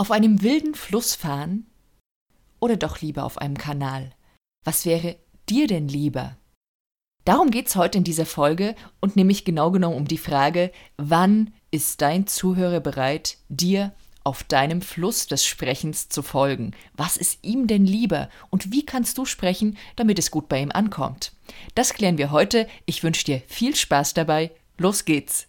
Auf 0.00 0.12
einem 0.12 0.42
wilden 0.42 0.76
Fluss 0.76 1.16
fahren 1.16 1.66
oder 2.60 2.76
doch 2.76 3.00
lieber 3.00 3.24
auf 3.24 3.38
einem 3.38 3.58
Kanal? 3.58 4.12
Was 4.64 4.86
wäre 4.86 5.16
dir 5.48 5.66
denn 5.66 5.88
lieber? 5.88 6.36
Darum 7.24 7.50
geht's 7.50 7.74
heute 7.74 7.98
in 7.98 8.04
dieser 8.04 8.24
Folge 8.24 8.76
und 9.00 9.16
nämlich 9.16 9.44
genau 9.44 9.72
genommen 9.72 9.96
um 9.96 10.06
die 10.06 10.16
Frage, 10.16 10.70
wann 10.98 11.52
ist 11.72 12.00
dein 12.00 12.28
Zuhörer 12.28 12.78
bereit, 12.78 13.38
dir 13.48 13.92
auf 14.22 14.44
deinem 14.44 14.82
Fluss 14.82 15.26
des 15.26 15.44
Sprechens 15.44 16.08
zu 16.08 16.22
folgen? 16.22 16.74
Was 16.94 17.16
ist 17.16 17.40
ihm 17.42 17.66
denn 17.66 17.84
lieber 17.84 18.30
und 18.50 18.70
wie 18.70 18.86
kannst 18.86 19.18
du 19.18 19.24
sprechen, 19.24 19.76
damit 19.96 20.20
es 20.20 20.30
gut 20.30 20.48
bei 20.48 20.62
ihm 20.62 20.70
ankommt? 20.70 21.32
Das 21.74 21.92
klären 21.92 22.18
wir 22.18 22.30
heute. 22.30 22.68
Ich 22.86 23.02
wünsche 23.02 23.24
dir 23.24 23.42
viel 23.48 23.74
Spaß 23.74 24.14
dabei. 24.14 24.52
Los 24.78 25.04
geht's! 25.04 25.48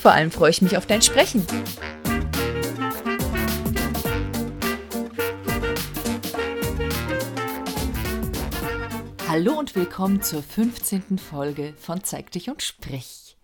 vor 0.00 0.12
allem 0.12 0.30
freue 0.30 0.50
ich 0.50 0.62
mich 0.62 0.78
auf 0.78 0.86
dein 0.86 1.02
Sprechen. 1.02 1.46
Hallo 9.28 9.58
und 9.58 9.74
willkommen 9.74 10.22
zur 10.22 10.42
15. 10.42 11.18
Folge 11.18 11.74
von 11.76 12.02
Zeig 12.02 12.30
dich 12.30 12.48
und 12.48 12.62
sprich. 12.62 13.36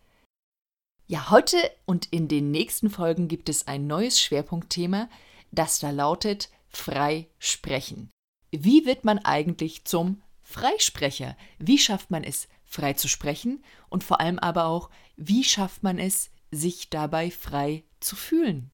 Ja, 1.07 1.31
heute 1.31 1.59
und 1.85 2.07
in 2.07 2.27
den 2.27 2.51
nächsten 2.51 2.89
Folgen 2.89 3.29
gibt 3.29 3.51
es 3.51 3.69
ein 3.69 3.87
neues 3.87 4.21
Schwerpunktthema, 4.21 5.11
das 5.53 5.79
da 5.79 5.91
lautet 5.91 6.49
frei 6.71 7.29
sprechen. 7.39 8.11
Wie 8.51 8.87
wird 8.87 9.05
man 9.05 9.19
eigentlich 9.19 9.85
zum 9.85 10.23
Freisprecher? 10.43 11.37
Wie 11.59 11.79
schafft 11.79 12.11
man 12.11 12.25
es, 12.25 12.49
frei 12.65 12.95
zu 12.95 13.09
sprechen? 13.09 13.63
Und 13.91 14.05
vor 14.05 14.21
allem 14.21 14.39
aber 14.39 14.65
auch, 14.65 14.91
wie 15.17 15.45
schafft 15.45 15.83
man 15.83 15.99
es, 15.99 16.31
sich 16.51 16.91
dabei 16.91 17.31
frei 17.31 17.85
zu 18.01 18.17
fühlen. 18.17 18.71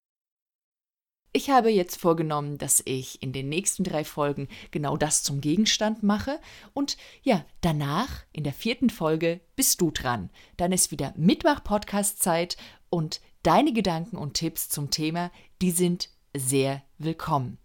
Ich 1.34 1.48
habe 1.48 1.70
jetzt 1.70 1.98
vorgenommen, 1.98 2.58
dass 2.58 2.82
ich 2.84 3.22
in 3.22 3.32
den 3.32 3.48
nächsten 3.48 3.84
drei 3.84 4.04
Folgen 4.04 4.48
genau 4.70 4.98
das 4.98 5.22
zum 5.22 5.40
Gegenstand 5.40 6.02
mache. 6.02 6.38
Und 6.74 6.98
ja, 7.22 7.46
danach, 7.62 8.24
in 8.32 8.44
der 8.44 8.52
vierten 8.52 8.90
Folge, 8.90 9.40
bist 9.56 9.80
du 9.80 9.90
dran. 9.90 10.28
Dann 10.58 10.72
ist 10.72 10.90
wieder 10.90 11.14
Mittwoch-Podcast-Zeit 11.16 12.58
und 12.90 13.22
deine 13.42 13.72
Gedanken 13.72 14.18
und 14.18 14.34
Tipps 14.34 14.68
zum 14.68 14.90
Thema, 14.90 15.30
die 15.62 15.70
sind 15.70 16.10
sehr 16.36 16.82
willkommen. 16.98 17.56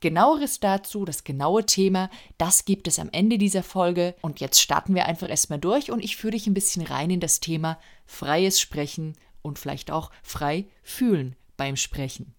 Genaueres 0.00 0.60
dazu, 0.60 1.04
das 1.04 1.24
genaue 1.24 1.66
Thema, 1.66 2.08
das 2.36 2.64
gibt 2.64 2.86
es 2.86 3.00
am 3.00 3.08
Ende 3.10 3.36
dieser 3.36 3.64
Folge. 3.64 4.14
Und 4.22 4.38
jetzt 4.38 4.60
starten 4.60 4.94
wir 4.94 5.06
einfach 5.06 5.28
erstmal 5.28 5.58
durch 5.58 5.90
und 5.90 6.04
ich 6.04 6.16
führe 6.16 6.32
dich 6.32 6.46
ein 6.46 6.54
bisschen 6.54 6.82
rein 6.82 7.10
in 7.10 7.18
das 7.18 7.40
Thema 7.40 7.80
freies 8.06 8.60
Sprechen 8.60 9.16
und 9.42 9.58
vielleicht 9.58 9.90
auch 9.90 10.10
frei 10.22 10.66
fühlen 10.82 11.36
beim 11.56 11.76
Sprechen. 11.76 12.34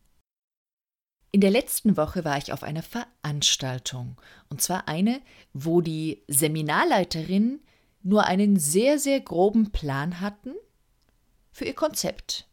In 1.31 1.41
der 1.41 1.51
letzten 1.51 1.95
Woche 1.95 2.25
war 2.25 2.37
ich 2.37 2.53
auf 2.53 2.63
einer 2.63 2.81
Veranstaltung, 2.81 4.19
und 4.49 4.61
zwar 4.61 4.87
eine, 4.87 5.21
wo 5.53 5.81
die 5.81 6.23
Seminarleiterinnen 6.27 7.61
nur 8.01 8.25
einen 8.25 8.57
sehr, 8.57 8.97
sehr 8.97 9.19
groben 9.19 9.71
Plan 9.71 10.21
hatten 10.21 10.55
für 11.51 11.65
ihr 11.65 11.75
Konzept. 11.75 12.47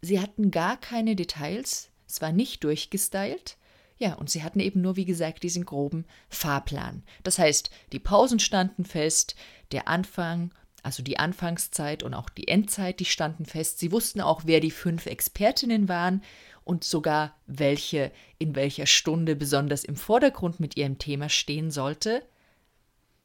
Sie 0.00 0.18
hatten 0.18 0.50
gar 0.50 0.78
keine 0.78 1.14
Details, 1.14 1.90
es 2.08 2.22
war 2.22 2.32
nicht 2.32 2.64
durchgestylt, 2.64 3.58
ja, 3.98 4.14
und 4.14 4.30
sie 4.30 4.42
hatten 4.42 4.60
eben 4.60 4.80
nur, 4.80 4.96
wie 4.96 5.04
gesagt, 5.04 5.42
diesen 5.42 5.64
groben 5.64 6.06
Fahrplan. 6.28 7.04
Das 7.22 7.38
heißt, 7.38 7.70
die 7.92 8.00
Pausen 8.00 8.40
standen 8.40 8.84
fest, 8.84 9.36
der 9.70 9.86
Anfang 9.86 10.52
also 10.82 11.02
die 11.02 11.18
Anfangszeit 11.18 12.02
und 12.02 12.14
auch 12.14 12.28
die 12.28 12.48
Endzeit, 12.48 13.00
die 13.00 13.04
standen 13.04 13.46
fest. 13.46 13.78
Sie 13.78 13.92
wussten 13.92 14.20
auch, 14.20 14.42
wer 14.44 14.60
die 14.60 14.70
fünf 14.70 15.06
Expertinnen 15.06 15.88
waren 15.88 16.22
und 16.64 16.84
sogar 16.84 17.36
welche 17.46 18.12
in 18.38 18.54
welcher 18.54 18.86
Stunde 18.86 19.36
besonders 19.36 19.84
im 19.84 19.96
Vordergrund 19.96 20.60
mit 20.60 20.76
ihrem 20.76 20.98
Thema 20.98 21.28
stehen 21.28 21.70
sollte. 21.70 22.22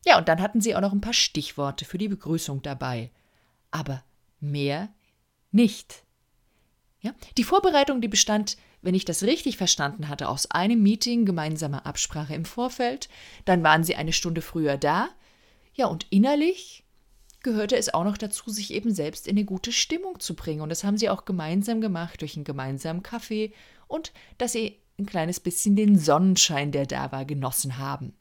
Ja, 0.05 0.17
und 0.17 0.27
dann 0.27 0.41
hatten 0.41 0.61
sie 0.61 0.75
auch 0.75 0.81
noch 0.81 0.93
ein 0.93 1.01
paar 1.01 1.13
Stichworte 1.13 1.85
für 1.85 1.97
die 1.97 2.07
Begrüßung 2.07 2.61
dabei. 2.61 3.11
Aber 3.71 4.03
mehr 4.39 4.89
nicht. 5.51 6.03
Ja, 7.01 7.13
die 7.37 7.43
Vorbereitung, 7.43 8.01
die 8.01 8.07
bestand, 8.07 8.57
wenn 8.81 8.95
ich 8.95 9.05
das 9.05 9.23
richtig 9.23 9.57
verstanden 9.57 10.07
hatte, 10.07 10.29
aus 10.29 10.49
einem 10.51 10.81
Meeting, 10.81 11.25
gemeinsamer 11.25 11.85
Absprache 11.85 12.35
im 12.35 12.45
Vorfeld. 12.45 13.09
Dann 13.45 13.63
waren 13.63 13.83
sie 13.83 13.95
eine 13.95 14.13
Stunde 14.13 14.41
früher 14.41 14.77
da. 14.77 15.09
Ja, 15.73 15.87
und 15.87 16.07
innerlich 16.09 16.83
gehörte 17.41 17.77
es 17.77 17.93
auch 17.93 18.03
noch 18.03 18.17
dazu, 18.17 18.49
sich 18.49 18.73
eben 18.73 18.93
selbst 18.93 19.27
in 19.27 19.37
eine 19.37 19.45
gute 19.45 19.71
Stimmung 19.71 20.19
zu 20.19 20.35
bringen. 20.35 20.61
Und 20.61 20.69
das 20.69 20.83
haben 20.83 20.97
sie 20.97 21.09
auch 21.09 21.25
gemeinsam 21.25 21.81
gemacht 21.81 22.21
durch 22.21 22.35
einen 22.35 22.45
gemeinsamen 22.45 23.03
Kaffee 23.03 23.53
und 23.87 24.11
dass 24.37 24.53
sie 24.53 24.79
ein 24.99 25.05
kleines 25.05 25.39
bisschen 25.39 25.75
den 25.75 25.97
Sonnenschein, 25.97 26.71
der 26.71 26.85
da 26.85 27.11
war, 27.11 27.25
genossen 27.25 27.77
haben. 27.77 28.13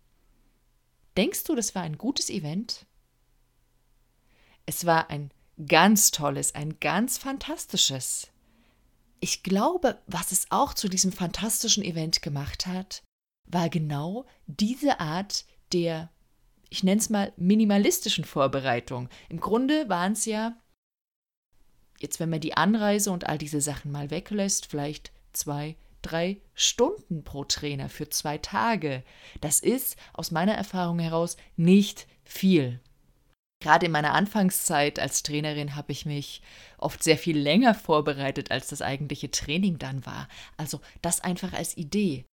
Denkst 1.16 1.44
du, 1.44 1.54
das 1.54 1.74
war 1.74 1.82
ein 1.82 1.96
gutes 1.96 2.28
Event? 2.28 2.86
Es 4.66 4.84
war 4.84 5.08
ein 5.08 5.30
ganz 5.66 6.10
tolles, 6.10 6.54
ein 6.54 6.78
ganz 6.80 7.16
fantastisches. 7.16 8.28
Ich 9.20 9.42
glaube, 9.42 9.98
was 10.06 10.32
es 10.32 10.46
auch 10.50 10.74
zu 10.74 10.88
diesem 10.88 11.12
fantastischen 11.12 11.82
Event 11.82 12.20
gemacht 12.20 12.66
hat, 12.66 13.02
war 13.46 13.70
genau 13.70 14.26
diese 14.46 15.00
Art 15.00 15.46
der 15.72 16.10
ich 16.68 16.82
nenne 16.82 17.00
es 17.00 17.10
mal, 17.10 17.32
minimalistischen 17.36 18.24
Vorbereitung. 18.24 19.08
Im 19.28 19.40
Grunde 19.40 19.88
waren 19.88 20.12
es 20.12 20.24
ja, 20.24 20.56
jetzt 21.98 22.20
wenn 22.20 22.30
man 22.30 22.40
die 22.40 22.56
Anreise 22.56 23.10
und 23.10 23.26
all 23.26 23.38
diese 23.38 23.60
Sachen 23.60 23.92
mal 23.92 24.10
weglässt, 24.10 24.66
vielleicht 24.66 25.12
zwei, 25.32 25.76
drei 26.02 26.40
Stunden 26.54 27.24
pro 27.24 27.44
Trainer 27.44 27.88
für 27.88 28.08
zwei 28.08 28.38
Tage. 28.38 29.02
Das 29.40 29.60
ist 29.60 29.96
aus 30.12 30.30
meiner 30.30 30.54
Erfahrung 30.54 30.98
heraus 30.98 31.36
nicht 31.56 32.06
viel. 32.24 32.80
Gerade 33.60 33.86
in 33.86 33.92
meiner 33.92 34.12
Anfangszeit 34.12 34.98
als 34.98 35.22
Trainerin 35.22 35.76
habe 35.76 35.90
ich 35.92 36.04
mich 36.04 36.42
oft 36.78 37.02
sehr 37.02 37.16
viel 37.16 37.38
länger 37.38 37.74
vorbereitet, 37.74 38.50
als 38.50 38.68
das 38.68 38.82
eigentliche 38.82 39.30
Training 39.30 39.78
dann 39.78 40.04
war. 40.04 40.28
Also 40.56 40.80
das 41.00 41.20
einfach 41.22 41.52
als 41.52 41.76
Idee. 41.76 42.26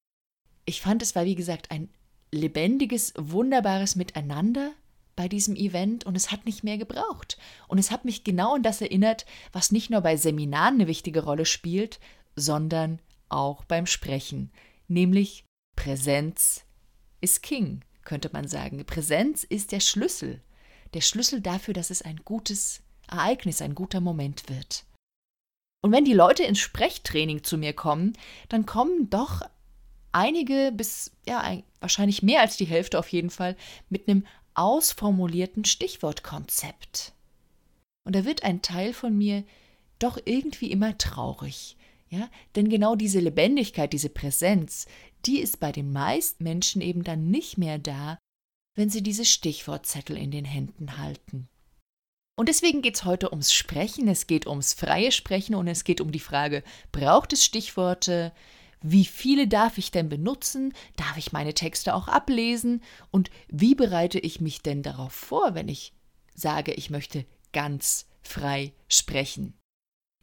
Ich 0.64 0.80
fand, 0.80 1.00
es 1.00 1.14
war 1.14 1.24
wie 1.24 1.36
gesagt 1.36 1.70
ein 1.70 1.88
lebendiges, 2.32 3.12
wunderbares 3.16 3.94
Miteinander 3.94 4.72
bei 5.14 5.28
diesem 5.28 5.54
Event 5.54 6.04
und 6.04 6.16
es 6.16 6.32
hat 6.32 6.46
nicht 6.46 6.64
mehr 6.64 6.78
gebraucht. 6.78 7.38
Und 7.68 7.78
es 7.78 7.90
hat 7.90 8.04
mich 8.04 8.24
genau 8.24 8.54
an 8.54 8.62
das 8.62 8.80
erinnert, 8.80 9.26
was 9.52 9.70
nicht 9.70 9.90
nur 9.90 10.00
bei 10.00 10.16
Seminaren 10.16 10.74
eine 10.74 10.86
wichtige 10.86 11.22
Rolle 11.24 11.44
spielt, 11.44 12.00
sondern 12.34 12.98
auch 13.28 13.64
beim 13.64 13.86
Sprechen, 13.86 14.50
nämlich 14.88 15.44
Präsenz 15.76 16.64
ist 17.20 17.42
King, 17.42 17.84
könnte 18.04 18.30
man 18.32 18.48
sagen. 18.48 18.84
Präsenz 18.84 19.44
ist 19.44 19.72
der 19.72 19.80
Schlüssel, 19.80 20.42
der 20.94 21.00
Schlüssel 21.00 21.40
dafür, 21.40 21.74
dass 21.74 21.90
es 21.90 22.02
ein 22.02 22.20
gutes 22.24 22.82
Ereignis, 23.08 23.62
ein 23.62 23.74
guter 23.74 24.00
Moment 24.00 24.48
wird. 24.48 24.84
Und 25.82 25.92
wenn 25.92 26.04
die 26.04 26.12
Leute 26.12 26.44
ins 26.44 26.60
Sprechtraining 26.60 27.42
zu 27.42 27.58
mir 27.58 27.72
kommen, 27.72 28.12
dann 28.48 28.66
kommen 28.66 29.10
doch 29.10 29.42
einige 30.12 30.72
bis, 30.72 31.10
ja, 31.26 31.58
wahrscheinlich 31.80 32.22
mehr 32.22 32.40
als 32.40 32.56
die 32.56 32.64
Hälfte 32.64 32.98
auf 32.98 33.08
jeden 33.08 33.30
Fall, 33.30 33.56
mit 33.88 34.08
einem 34.08 34.26
ausformulierten 34.54 35.64
Stichwortkonzept. 35.64 37.12
Und 38.04 38.16
da 38.16 38.24
wird 38.24 38.42
ein 38.42 38.62
Teil 38.62 38.92
von 38.92 39.16
mir 39.16 39.44
doch 39.98 40.18
irgendwie 40.24 40.70
immer 40.70 40.98
traurig. 40.98 41.76
Ja, 42.08 42.28
denn 42.56 42.68
genau 42.68 42.94
diese 42.94 43.20
Lebendigkeit, 43.20 43.90
diese 43.94 44.10
Präsenz, 44.10 44.86
die 45.24 45.38
ist 45.38 45.60
bei 45.60 45.72
den 45.72 45.92
meisten 45.92 46.44
Menschen 46.44 46.82
eben 46.82 47.04
dann 47.04 47.30
nicht 47.30 47.56
mehr 47.56 47.78
da, 47.78 48.18
wenn 48.76 48.90
sie 48.90 49.02
diese 49.02 49.24
Stichwortzettel 49.24 50.18
in 50.18 50.30
den 50.30 50.44
Händen 50.44 50.98
halten. 50.98 51.48
Und 52.36 52.48
deswegen 52.48 52.82
geht 52.82 52.96
es 52.96 53.04
heute 53.04 53.30
ums 53.30 53.52
Sprechen, 53.52 54.08
es 54.08 54.26
geht 54.26 54.46
ums 54.46 54.74
freie 54.74 55.12
Sprechen 55.12 55.54
und 55.54 55.68
es 55.68 55.84
geht 55.84 56.00
um 56.00 56.12
die 56.12 56.20
Frage, 56.20 56.62
braucht 56.90 57.32
es 57.32 57.44
Stichworte, 57.44 58.32
wie 58.82 59.04
viele 59.04 59.48
darf 59.48 59.78
ich 59.78 59.90
denn 59.90 60.08
benutzen? 60.08 60.72
Darf 60.96 61.16
ich 61.16 61.32
meine 61.32 61.54
Texte 61.54 61.94
auch 61.94 62.08
ablesen? 62.08 62.82
Und 63.10 63.30
wie 63.48 63.74
bereite 63.74 64.18
ich 64.18 64.40
mich 64.40 64.62
denn 64.62 64.82
darauf 64.82 65.12
vor, 65.12 65.54
wenn 65.54 65.68
ich 65.68 65.92
sage, 66.34 66.72
ich 66.72 66.90
möchte 66.90 67.24
ganz 67.52 68.06
frei 68.22 68.72
sprechen. 68.88 69.54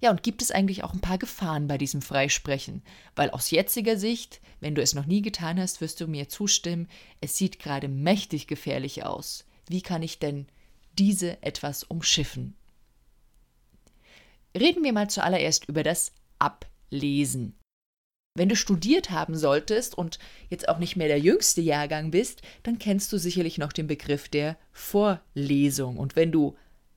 Ja, 0.01 0.11
und 0.11 0.23
gibt 0.23 0.41
es 0.41 0.51
eigentlich 0.51 0.83
auch 0.83 0.94
ein 0.94 1.01
paar 1.01 1.17
Gefahren 1.17 1.67
bei 1.67 1.77
diesem 1.77 2.01
Freisprechen? 2.01 2.83
Weil 3.15 3.31
aus 3.31 3.51
jetziger 3.51 3.97
Sicht, 3.97 4.39
wenn 4.61 4.73
du 4.73 4.81
es 4.81 4.95
noch 4.95 5.06
nie 5.06 5.21
getan 5.21 5.59
hast, 5.59 5.81
wirst 5.81 6.00
du 6.00 6.07
mir 6.07 6.29
zustimmen, 6.29 6.88
es 7.19 7.38
sieht 7.38 7.59
gerade 7.59 7.89
mächtig 7.89 8.47
gefährlich 8.47 9.03
aus. 9.03 9.45
Wie 9.67 9.81
kann 9.81 10.01
ich 10.01 10.19
denn 10.19 10.47
diese 10.97 11.44
etwas 11.44 11.83
umschiffen? 11.83 12.56
Reden 14.57 14.83
wir 14.83 14.94
mal 14.94 15.09
zuallererst 15.09 15.65
über 15.65 15.83
das 15.83 16.13
Ablesen. 16.39 17.58
Wenn 18.36 18.50
du 18.50 18.56
studiert 18.56 19.12
haben 19.12 19.36
solltest 19.36 19.98
und 19.98 20.20
jetzt 20.50 20.70
auch 20.70 20.78
nicht 20.78 20.96
mehr 20.96 21.08
der 21.08 21.20
jüngste 21.20 21.62
Jahrgang 21.62 22.12
bist, 22.12 22.42
dann 22.64 22.80
kennst 22.80 23.12
du 23.12 23.18
sicherlich 23.18 23.58
noch 23.58 23.74
den 23.74 23.88
Begriff 23.88 24.30
der 24.30 24.58
Vorlesung. 24.72 25.98
Und 25.98 26.16
wenn 26.16 26.31
du 26.31 26.56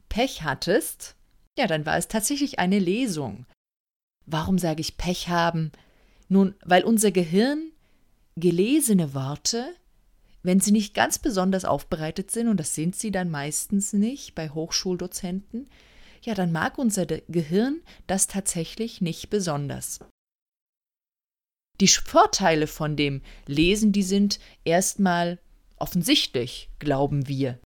Pech 0.08 0.43
hattest, 0.43 1.17
ja, 1.58 1.67
dann 1.67 1.87
war 1.87 1.96
es 1.96 2.08
tatsächlich 2.08 2.58
eine 2.58 2.79
Lesung. 2.79 3.46
Warum 4.26 4.58
sage 4.58 4.81
ich 4.81 4.96
Pech 4.96 5.29
haben? 5.29 5.73
Nun, 6.29 6.55
weil 6.64 6.84
unser 6.84 7.11
Gehirn 7.11 7.73
gelesene 8.37 9.14
Worte, 9.14 9.75
wenn 10.43 10.61
sie 10.61 10.73
nicht 10.73 10.94
ganz 10.94 11.19
besonders 11.19 11.64
aufbereitet 11.64 12.31
sind, 12.31 12.49
und 12.49 12.58
das 12.58 12.75
sind 12.75 12.96
sie 12.96 13.11
dann 13.11 13.31
meistens 13.31 13.93
nicht 13.93 14.34
bei 14.34 14.49
Hochschuldozenten, 14.49 15.69
ja, 16.23 16.34
dann 16.34 16.52
mag 16.52 16.79
unser 16.79 17.05
Gehirn 17.06 17.81
das 18.06 18.29
tatsächlich 18.29 19.00
nicht 19.00 19.29
besonders. 19.29 19.99
Die 21.80 21.88
Vorteile 21.88 22.66
von 22.66 22.96
dem 22.96 23.22
Lesen, 23.46 23.92
die 23.92 24.02
sind 24.02 24.38
erstmal 24.64 25.40
offensichtlich, 25.76 26.70
glauben 26.78 27.26
wir. 27.26 27.58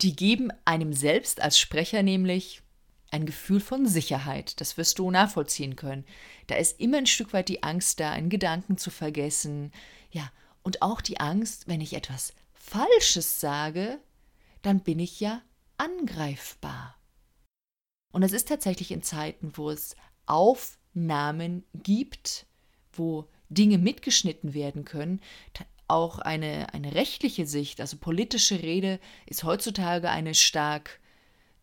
Die 0.00 0.14
geben 0.14 0.50
einem 0.64 0.92
selbst 0.92 1.40
als 1.40 1.58
Sprecher 1.58 2.02
nämlich 2.02 2.62
ein 3.10 3.26
Gefühl 3.26 3.60
von 3.60 3.86
Sicherheit. 3.86 4.60
Das 4.60 4.76
wirst 4.76 4.98
du 4.98 5.10
nachvollziehen 5.10 5.76
können. 5.76 6.04
Da 6.46 6.56
ist 6.56 6.78
immer 6.80 6.98
ein 6.98 7.06
Stück 7.06 7.32
weit 7.32 7.48
die 7.48 7.62
Angst 7.62 8.00
da, 8.00 8.10
einen 8.10 8.28
Gedanken 8.28 8.76
zu 8.76 8.90
vergessen. 8.90 9.72
Ja, 10.10 10.30
und 10.62 10.82
auch 10.82 11.00
die 11.00 11.20
Angst, 11.20 11.68
wenn 11.68 11.80
ich 11.80 11.94
etwas 11.94 12.34
Falsches 12.52 13.40
sage, 13.40 13.98
dann 14.62 14.80
bin 14.80 14.98
ich 14.98 15.20
ja 15.20 15.42
angreifbar. 15.78 16.96
Und 18.12 18.22
es 18.22 18.32
ist 18.32 18.48
tatsächlich 18.48 18.90
in 18.90 19.02
Zeiten, 19.02 19.52
wo 19.54 19.70
es 19.70 19.96
Aufnahmen 20.98 21.64
gibt, 21.74 22.46
wo 22.92 23.28
Dinge 23.48 23.78
mitgeschnitten 23.78 24.52
werden 24.52 24.84
können, 24.84 25.20
auch 25.86 26.18
eine, 26.18 26.74
eine 26.74 26.94
rechtliche 26.94 27.46
Sicht, 27.46 27.80
also 27.80 27.96
politische 27.96 28.60
Rede, 28.62 28.98
ist 29.26 29.44
heutzutage 29.44 30.10
eine 30.10 30.34
stark 30.34 30.98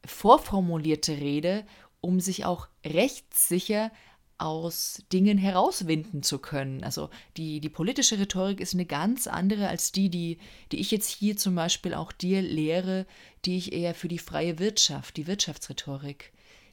vorformulierte 0.06 1.18
Rede, 1.18 1.66
um 2.00 2.20
sich 2.20 2.46
auch 2.46 2.70
rechtssicher 2.86 3.92
aus 4.38 5.04
Dingen 5.12 5.38
herauswinden 5.38 6.24
zu 6.24 6.40
können. 6.40 6.84
Also 6.84 7.10
die, 7.38 7.60
die 7.60 7.70
politische 7.70 8.18
Rhetorik 8.18 8.62
ist 8.62 8.74
eine 8.74 8.86
ganz 8.86 9.28
andere 9.28 9.68
als 9.68 9.92
die, 9.92 10.10
die, 10.10 10.40
die 10.72 10.80
ich 10.80 10.92
jetzt 10.92 11.10
hier 11.10 11.38
zum 11.38 11.56
Beispiel 11.56 11.94
auch 11.94 12.12
dir 12.12 12.42
lehre, 12.42 13.06
die 13.44 13.58
ich 13.58 13.74
eher 13.74 13.94
für 13.94 14.08
die 14.08 14.18
freie 14.18 14.60
Wirtschaft, 14.60 15.18
die 15.18 15.28
Wirtschaftsrhetorik, 15.28 16.32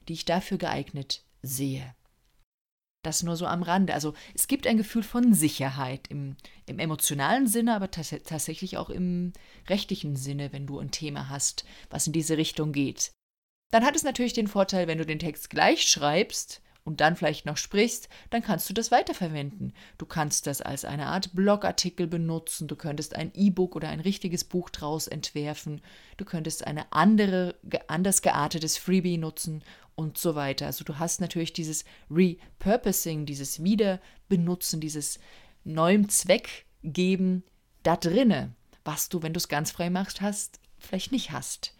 die 0.08 0.14
ich 0.14 0.24
dafür 0.24 0.58
geeignet 0.58 1.22
sehe. 1.42 1.94
Das 3.02 3.24
nur 3.24 3.36
so 3.36 3.46
am 3.46 3.64
Rande. 3.64 3.94
Also 3.94 4.14
es 4.32 4.46
gibt 4.46 4.66
ein 4.66 4.76
Gefühl 4.76 5.02
von 5.02 5.34
Sicherheit 5.34 6.06
im, 6.08 6.36
im 6.66 6.78
emotionalen 6.78 7.48
Sinne, 7.48 7.74
aber 7.74 7.90
tatsächlich 7.90 8.78
auch 8.78 8.90
im 8.90 9.32
rechtlichen 9.68 10.14
Sinne, 10.14 10.52
wenn 10.52 10.66
du 10.68 10.78
ein 10.78 10.92
Thema 10.92 11.28
hast, 11.28 11.64
was 11.90 12.06
in 12.06 12.12
diese 12.12 12.36
Richtung 12.36 12.72
geht. 12.72 13.10
Dann 13.72 13.84
hat 13.84 13.96
es 13.96 14.04
natürlich 14.04 14.34
den 14.34 14.46
Vorteil, 14.46 14.86
wenn 14.86 14.98
du 14.98 15.06
den 15.06 15.18
Text 15.18 15.50
gleich 15.50 15.82
schreibst 15.82 16.62
und 16.84 17.00
dann 17.00 17.16
vielleicht 17.16 17.46
noch 17.46 17.56
sprichst, 17.56 18.08
dann 18.30 18.42
kannst 18.42 18.68
du 18.68 18.74
das 18.74 18.90
weiterverwenden. 18.90 19.72
Du 19.98 20.06
kannst 20.06 20.46
das 20.46 20.60
als 20.60 20.84
eine 20.84 21.06
Art 21.06 21.34
Blogartikel 21.34 22.06
benutzen, 22.06 22.68
du 22.68 22.76
könntest 22.76 23.16
ein 23.16 23.32
E-Book 23.34 23.76
oder 23.76 23.88
ein 23.88 24.00
richtiges 24.00 24.44
Buch 24.44 24.68
draus 24.70 25.06
entwerfen, 25.06 25.80
du 26.16 26.24
könntest 26.24 26.66
eine 26.66 26.92
andere, 26.92 27.54
anders 27.86 28.22
geartetes 28.22 28.78
Freebie 28.78 29.18
nutzen 29.18 29.62
und 29.94 30.18
so 30.18 30.34
weiter. 30.34 30.66
Also 30.66 30.84
du 30.84 30.98
hast 30.98 31.20
natürlich 31.20 31.52
dieses 31.52 31.84
Repurposing, 32.10 33.26
dieses 33.26 33.62
Wiederbenutzen, 33.62 34.80
dieses 34.80 35.18
neuem 35.64 36.08
Zweck 36.08 36.66
geben 36.82 37.44
da 37.82 37.96
drinne, 37.96 38.54
was 38.84 39.08
du, 39.08 39.22
wenn 39.22 39.32
du 39.32 39.38
es 39.38 39.48
ganz 39.48 39.70
frei 39.70 39.90
machst, 39.90 40.20
hast, 40.20 40.60
vielleicht 40.78 41.12
nicht 41.12 41.30
hast. 41.30 41.74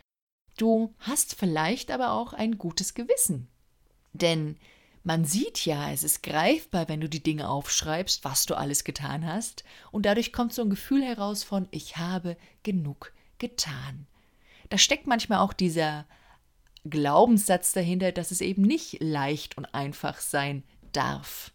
Du 0.57 0.95
hast 0.99 1.35
vielleicht 1.35 1.91
aber 1.91 2.13
auch 2.13 2.33
ein 2.33 2.59
gutes 2.59 2.95
Gewissen. 2.95 3.49
Denn 4.13 4.57
man 5.05 5.25
sieht 5.25 5.65
ja, 5.65 5.91
es 5.91 6.05
ist 6.05 6.23
greifbar, 6.23 6.89
wenn 6.89 7.01
du 7.01 7.09
die 7.09 7.23
Dinge 7.23 7.49
aufschreibst, 7.49 8.25
was 8.25 8.47
du 8.47 8.55
alles 8.55 8.85
getan 8.85 9.27
hast, 9.27 9.65
und 9.91 10.07
dadurch 10.07 10.33
kommt 10.33 10.53
so 10.53 10.63
ein 10.63 10.71
Gefühl 10.71 11.03
heraus 11.03 11.43
von 11.43 11.67
ich 11.71 11.97
habe 11.97 12.37
genug 12.63 13.13
getan. 13.39 14.07
Da 14.69 14.79
steckt 14.79 15.07
manchmal 15.07 15.41
auch 15.41 15.53
dieser 15.53 16.07
Glaubenssatz 16.89 17.73
dahinter, 17.73 18.13
dass 18.13 18.31
es 18.31 18.41
eben 18.41 18.63
nicht 18.63 19.01
leicht 19.01 19.57
und 19.57 19.67
einfach 19.67 20.21
sein 20.21 20.65
darf. 20.93 21.53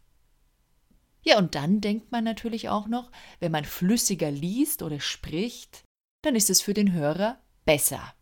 Ja, 1.23 1.37
und 1.37 1.55
dann 1.55 1.81
denkt 1.81 2.11
man 2.11 2.23
natürlich 2.23 2.69
auch 2.69 2.87
noch, 2.87 3.11
wenn 3.39 3.51
man 3.51 3.65
flüssiger 3.65 4.31
liest 4.31 4.81
oder 4.81 4.99
spricht, 4.99 5.83
dann 6.21 6.35
ist 6.35 6.49
es 6.49 6.61
für 6.61 6.73
den 6.73 6.93
Hörer 6.93 7.37
besser. 7.65 8.13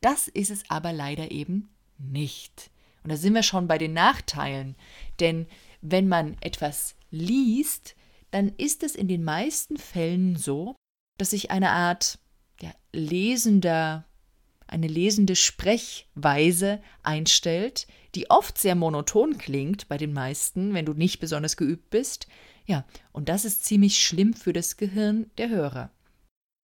Das 0.00 0.28
ist 0.28 0.50
es 0.50 0.68
aber 0.70 0.92
leider 0.92 1.30
eben 1.30 1.74
nicht. 1.98 2.70
Und 3.02 3.10
da 3.10 3.16
sind 3.16 3.34
wir 3.34 3.42
schon 3.42 3.68
bei 3.68 3.78
den 3.78 3.92
Nachteilen. 3.92 4.76
Denn 5.20 5.46
wenn 5.82 6.08
man 6.08 6.36
etwas 6.40 6.96
liest, 7.10 7.94
dann 8.30 8.48
ist 8.56 8.82
es 8.82 8.94
in 8.94 9.08
den 9.08 9.24
meisten 9.24 9.76
Fällen 9.76 10.36
so, 10.36 10.76
dass 11.18 11.30
sich 11.30 11.50
eine 11.50 11.70
Art 11.70 12.18
ja, 12.60 12.72
lesender 12.92 14.06
eine 14.70 14.86
lesende 14.86 15.36
Sprechweise 15.36 16.80
einstellt, 17.02 17.86
die 18.14 18.30
oft 18.30 18.56
sehr 18.56 18.74
monoton 18.74 19.36
klingt 19.36 19.88
bei 19.88 19.98
den 19.98 20.12
meisten, 20.12 20.74
wenn 20.74 20.86
du 20.86 20.94
nicht 20.94 21.20
besonders 21.20 21.56
geübt 21.56 21.90
bist. 21.90 22.28
Ja, 22.66 22.84
und 23.12 23.28
das 23.28 23.44
ist 23.44 23.64
ziemlich 23.64 23.98
schlimm 24.04 24.32
für 24.32 24.52
das 24.52 24.76
Gehirn 24.76 25.30
der 25.38 25.48
Hörer. 25.48 25.90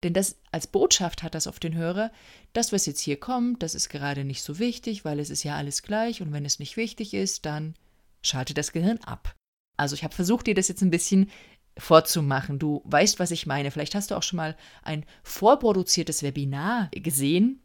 Denn 0.05 0.13
das 0.13 0.37
als 0.53 0.67
Botschaft 0.67 1.23
hat 1.23 1.35
das 1.35 1.47
auf 1.47 1.59
den 1.59 1.75
Hörer, 1.75 2.13
das, 2.53 2.73
was 2.73 2.87
jetzt 2.87 3.01
hier 3.01 3.19
kommt, 3.19 3.63
das 3.63 3.75
ist 3.75 3.89
gerade 3.89 4.25
nicht 4.25 4.43
so 4.43 4.59
wichtig, 4.59 5.05
weil 5.05 5.19
es 5.19 5.31
ist 5.31 5.43
ja 5.43 5.57
alles 5.57 5.83
gleich 5.83 6.23
und 6.23 6.33
wenn 6.33 6.45
es 6.45 6.59
nicht 6.59 6.77
wichtig 6.77 7.13
ist, 7.13 7.45
dann 7.45 7.75
schaltet 8.23 8.59
das 8.59 8.73
Gehirn 8.73 8.99
ab. 8.99 9.35
Also 9.77 9.95
ich 9.95 10.05
habe 10.05 10.15
versucht, 10.15 10.47
dir 10.47 10.55
das 10.55 10.69
jetzt 10.69 10.83
ein 10.83 10.91
bisschen 10.91 11.31
vorzumachen. 11.79 12.59
Du 12.59 12.83
weißt, 12.85 13.19
was 13.19 13.31
ich 13.31 13.47
meine. 13.47 13.71
Vielleicht 13.71 13.95
hast 13.95 14.11
du 14.11 14.15
auch 14.15 14.23
schon 14.23 14.39
mal 14.39 14.57
ein 14.83 15.05
vorproduziertes 15.23 16.23
Webinar 16.23 16.91
gesehen, 16.93 17.61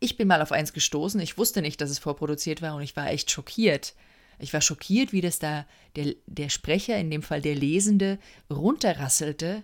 ich 0.00 0.16
bin 0.16 0.28
mal 0.28 0.42
auf 0.42 0.52
eins 0.52 0.72
gestoßen, 0.72 1.20
ich 1.20 1.38
wusste 1.38 1.62
nicht, 1.62 1.80
dass 1.80 1.90
es 1.90 1.98
vorproduziert 1.98 2.62
war 2.62 2.74
und 2.74 2.82
ich 2.82 2.96
war 2.96 3.10
echt 3.10 3.30
schockiert. 3.30 3.94
Ich 4.38 4.52
war 4.52 4.60
schockiert, 4.60 5.12
wie 5.12 5.20
das 5.20 5.38
da 5.38 5.66
der, 5.96 6.14
der 6.26 6.48
Sprecher, 6.48 6.98
in 6.98 7.10
dem 7.10 7.22
Fall 7.22 7.40
der 7.40 7.54
Lesende, 7.54 8.18
runterrasselte. 8.50 9.62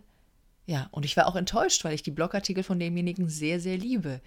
Ja, 0.67 0.89
und 0.93 1.05
ich 1.05 1.17
war 1.17 1.27
auch 1.27 1.37
enttäuscht, 1.37 1.85
weil 1.85 1.95
ich 1.95 2.03
die 2.03 2.13
Blogartikel 2.13 2.63
von 2.63 2.79
demjenigen 2.79 3.29
sehr, 3.29 3.61
sehr 3.61 3.77
liebe. 3.77 4.21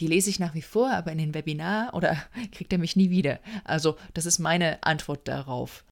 Die 0.00 0.06
lese 0.06 0.28
ich 0.28 0.40
nach 0.40 0.54
wie 0.54 0.62
vor, 0.62 0.90
aber 0.90 1.12
in 1.12 1.18
den 1.18 1.34
Webinar 1.34 1.94
oder 1.94 2.16
kriegt 2.52 2.72
er 2.72 2.78
mich 2.78 2.96
nie 2.96 3.10
wieder. 3.10 3.40
Also, 3.64 3.96
das 4.12 4.26
ist 4.26 4.38
meine 4.38 4.82
Antwort 4.82 5.26
darauf. 5.28 5.84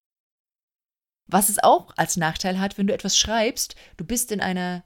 Was 1.27 1.49
es 1.49 1.63
auch 1.63 1.93
als 1.97 2.17
Nachteil 2.17 2.59
hat, 2.61 2.77
wenn 2.77 2.89
du 2.89 2.95
etwas 2.95 3.17
schreibst, 3.17 3.77
du 3.97 4.05
bist 4.05 4.33
in 4.33 4.41
einer 4.41 4.85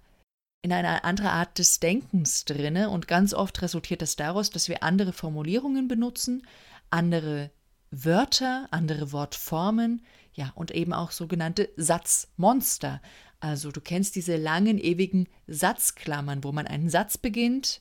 in 0.62 0.72
einer 0.72 1.04
anderen 1.04 1.30
Art 1.30 1.58
des 1.58 1.78
Denkens 1.80 2.44
drinne 2.44 2.90
und 2.90 3.06
ganz 3.06 3.34
oft 3.34 3.62
resultiert 3.62 4.02
das 4.02 4.16
daraus, 4.16 4.50
dass 4.50 4.68
wir 4.68 4.82
andere 4.82 5.12
Formulierungen 5.12 5.86
benutzen, 5.86 6.46
andere 6.90 7.50
Wörter, 7.90 8.66
andere 8.72 9.12
Wortformen, 9.12 10.04
ja, 10.32 10.52
und 10.54 10.70
eben 10.72 10.92
auch 10.92 11.12
sogenannte 11.12 11.70
Satzmonster. 11.76 13.00
Also 13.40 13.70
du 13.70 13.80
kennst 13.80 14.16
diese 14.16 14.36
langen, 14.36 14.78
ewigen 14.78 15.28
Satzklammern, 15.46 16.44
wo 16.44 16.52
man 16.52 16.66
einen 16.66 16.90
Satz 16.90 17.16
beginnt, 17.16 17.80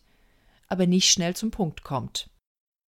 aber 0.67 0.87
nicht 0.87 1.11
schnell 1.11 1.35
zum 1.35 1.51
Punkt 1.51 1.83
kommt. 1.83 2.29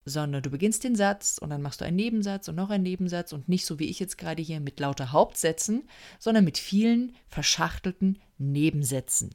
Sondern 0.04 0.42
du 0.42 0.50
beginnst 0.50 0.84
den 0.84 0.96
Satz 0.96 1.38
und 1.38 1.50
dann 1.50 1.60
machst 1.60 1.80
du 1.80 1.84
einen 1.84 1.96
Nebensatz 1.96 2.48
und 2.48 2.54
noch 2.54 2.70
einen 2.70 2.84
Nebensatz 2.84 3.32
und 3.32 3.48
nicht 3.48 3.66
so 3.66 3.78
wie 3.78 3.90
ich 3.90 3.98
jetzt 3.98 4.16
gerade 4.16 4.42
hier 4.42 4.60
mit 4.60 4.80
lauter 4.80 5.12
Hauptsätzen, 5.12 5.88
sondern 6.18 6.44
mit 6.44 6.56
vielen 6.56 7.14
verschachtelten 7.28 8.18
Nebensätzen. 8.38 9.34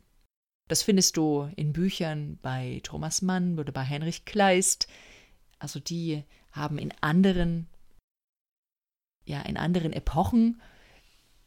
Das 0.73 0.81
findest 0.81 1.17
du 1.17 1.51
in 1.55 1.71
Büchern 1.71 2.39
bei 2.41 2.79
Thomas 2.81 3.21
Mann 3.21 3.59
oder 3.59 3.71
bei 3.71 3.85
Heinrich 3.85 4.25
Kleist. 4.25 4.87
Also 5.59 5.79
die 5.79 6.23
haben 6.51 6.79
in 6.79 6.91
anderen, 6.99 7.67
ja, 9.23 9.43
in 9.43 9.55
anderen 9.55 9.93
Epochen 9.93 10.59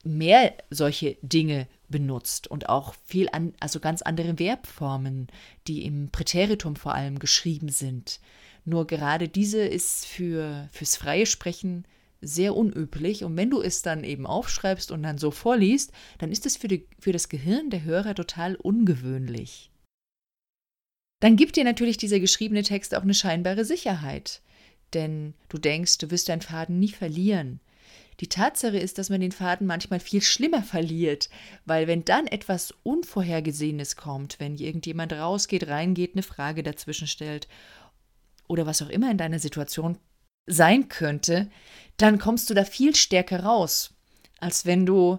mehr 0.04 0.54
solche 0.70 1.16
Dinge 1.22 1.66
benutzt 1.88 2.46
und 2.46 2.68
auch 2.68 2.94
viel 3.04 3.28
an, 3.32 3.52
also 3.58 3.80
ganz 3.80 4.00
andere 4.00 4.36
Verbformen, 4.36 5.26
die 5.66 5.84
im 5.84 6.10
Präteritum 6.12 6.76
vor 6.76 6.94
allem 6.94 7.18
geschrieben 7.18 7.70
sind. 7.70 8.20
Nur 8.64 8.86
gerade 8.86 9.28
diese 9.28 9.58
ist 9.58 10.06
für, 10.06 10.68
fürs 10.70 10.96
freie 10.96 11.26
Sprechen 11.26 11.84
sehr 12.20 12.56
unüblich 12.56 13.24
und 13.24 13.36
wenn 13.36 13.50
du 13.50 13.60
es 13.60 13.82
dann 13.82 14.04
eben 14.04 14.26
aufschreibst 14.26 14.90
und 14.90 15.02
dann 15.02 15.18
so 15.18 15.30
vorliest, 15.30 15.92
dann 16.18 16.32
ist 16.32 16.46
es 16.46 16.56
für, 16.56 16.68
die, 16.68 16.86
für 16.98 17.12
das 17.12 17.28
Gehirn 17.28 17.70
der 17.70 17.84
Hörer 17.84 18.14
total 18.14 18.56
ungewöhnlich. 18.56 19.70
Dann 21.20 21.36
gibt 21.36 21.56
dir 21.56 21.64
natürlich 21.64 21.96
dieser 21.96 22.20
geschriebene 22.20 22.62
Text 22.62 22.94
auch 22.94 23.02
eine 23.02 23.14
scheinbare 23.14 23.64
Sicherheit, 23.64 24.42
denn 24.92 25.34
du 25.48 25.58
denkst, 25.58 25.98
du 25.98 26.10
wirst 26.10 26.28
deinen 26.28 26.42
Faden 26.42 26.78
nie 26.78 26.92
verlieren. 26.92 27.60
Die 28.20 28.28
Tatsache 28.28 28.78
ist, 28.78 28.96
dass 28.96 29.10
man 29.10 29.20
den 29.20 29.32
Faden 29.32 29.66
manchmal 29.66 30.00
viel 30.00 30.22
schlimmer 30.22 30.62
verliert, 30.62 31.28
weil 31.66 31.86
wenn 31.86 32.04
dann 32.04 32.26
etwas 32.26 32.72
Unvorhergesehenes 32.82 33.96
kommt, 33.96 34.40
wenn 34.40 34.56
irgendjemand 34.56 35.12
rausgeht, 35.12 35.68
reingeht, 35.68 36.14
eine 36.14 36.22
Frage 36.22 36.62
dazwischen 36.62 37.06
stellt 37.06 37.46
oder 38.48 38.64
was 38.64 38.80
auch 38.80 38.88
immer 38.88 39.10
in 39.10 39.18
deiner 39.18 39.38
Situation 39.38 39.98
sein 40.46 40.88
könnte, 40.88 41.50
dann 41.96 42.18
kommst 42.18 42.50
du 42.50 42.54
da 42.54 42.64
viel 42.64 42.94
stärker 42.94 43.42
raus, 43.42 43.94
als 44.38 44.66
wenn 44.66 44.86
du 44.86 45.18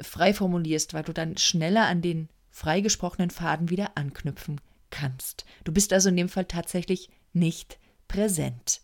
frei 0.00 0.32
formulierst, 0.32 0.94
weil 0.94 1.04
du 1.04 1.12
dann 1.12 1.36
schneller 1.36 1.86
an 1.86 2.02
den 2.02 2.28
freigesprochenen 2.50 3.30
Faden 3.30 3.70
wieder 3.70 3.92
anknüpfen 3.96 4.60
kannst. 4.90 5.44
Du 5.64 5.72
bist 5.72 5.92
also 5.92 6.08
in 6.08 6.16
dem 6.16 6.28
Fall 6.28 6.44
tatsächlich 6.44 7.10
nicht 7.32 7.78
präsent. 8.08 8.82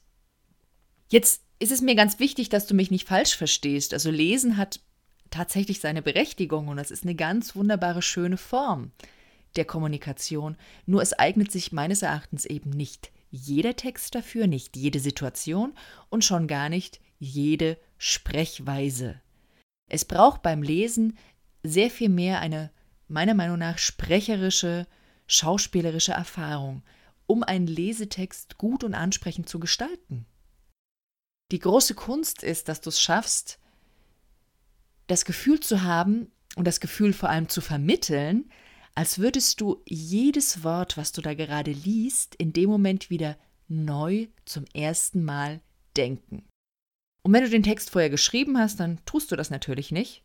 Jetzt 1.08 1.42
ist 1.58 1.72
es 1.72 1.80
mir 1.80 1.94
ganz 1.94 2.18
wichtig, 2.18 2.48
dass 2.48 2.66
du 2.66 2.74
mich 2.74 2.90
nicht 2.90 3.06
falsch 3.06 3.36
verstehst. 3.36 3.92
Also 3.92 4.10
lesen 4.10 4.56
hat 4.56 4.80
tatsächlich 5.30 5.80
seine 5.80 6.02
Berechtigung 6.02 6.68
und 6.68 6.76
das 6.76 6.90
ist 6.90 7.02
eine 7.02 7.14
ganz 7.14 7.54
wunderbare, 7.56 8.02
schöne 8.02 8.36
Form 8.36 8.92
der 9.56 9.64
Kommunikation. 9.64 10.56
Nur 10.86 11.02
es 11.02 11.12
eignet 11.12 11.50
sich 11.50 11.72
meines 11.72 12.02
Erachtens 12.02 12.44
eben 12.44 12.70
nicht 12.70 13.10
jeder 13.30 13.76
Text 13.76 14.14
dafür, 14.14 14.46
nicht 14.46 14.76
jede 14.76 15.00
Situation 15.00 15.74
und 16.08 16.24
schon 16.24 16.46
gar 16.46 16.68
nicht 16.68 17.00
jede 17.18 17.78
Sprechweise. 17.98 19.20
Es 19.88 20.04
braucht 20.04 20.42
beim 20.42 20.62
Lesen 20.62 21.18
sehr 21.62 21.90
viel 21.90 22.08
mehr 22.08 22.40
eine, 22.40 22.70
meiner 23.08 23.34
Meinung 23.34 23.58
nach, 23.58 23.78
sprecherische, 23.78 24.86
schauspielerische 25.26 26.12
Erfahrung, 26.12 26.82
um 27.26 27.42
einen 27.42 27.66
Lesetext 27.66 28.58
gut 28.58 28.84
und 28.84 28.94
ansprechend 28.94 29.48
zu 29.48 29.60
gestalten. 29.60 30.26
Die 31.50 31.58
große 31.58 31.94
Kunst 31.94 32.42
ist, 32.42 32.68
dass 32.68 32.80
du 32.80 32.90
es 32.90 33.00
schaffst, 33.00 33.58
das 35.06 35.24
Gefühl 35.24 35.60
zu 35.60 35.82
haben 35.82 36.30
und 36.56 36.66
das 36.66 36.80
Gefühl 36.80 37.12
vor 37.12 37.30
allem 37.30 37.48
zu 37.48 37.60
vermitteln, 37.60 38.50
als 38.98 39.20
würdest 39.20 39.60
du 39.60 39.80
jedes 39.86 40.64
Wort, 40.64 40.96
was 40.96 41.12
du 41.12 41.22
da 41.22 41.34
gerade 41.34 41.70
liest, 41.70 42.34
in 42.34 42.52
dem 42.52 42.68
Moment 42.68 43.10
wieder 43.10 43.38
neu 43.68 44.26
zum 44.44 44.64
ersten 44.74 45.24
Mal 45.24 45.60
denken. 45.96 46.42
Und 47.22 47.32
wenn 47.32 47.44
du 47.44 47.48
den 47.48 47.62
Text 47.62 47.90
vorher 47.90 48.10
geschrieben 48.10 48.58
hast, 48.58 48.80
dann 48.80 48.98
tust 49.04 49.30
du 49.30 49.36
das 49.36 49.50
natürlich 49.50 49.92
nicht. 49.92 50.24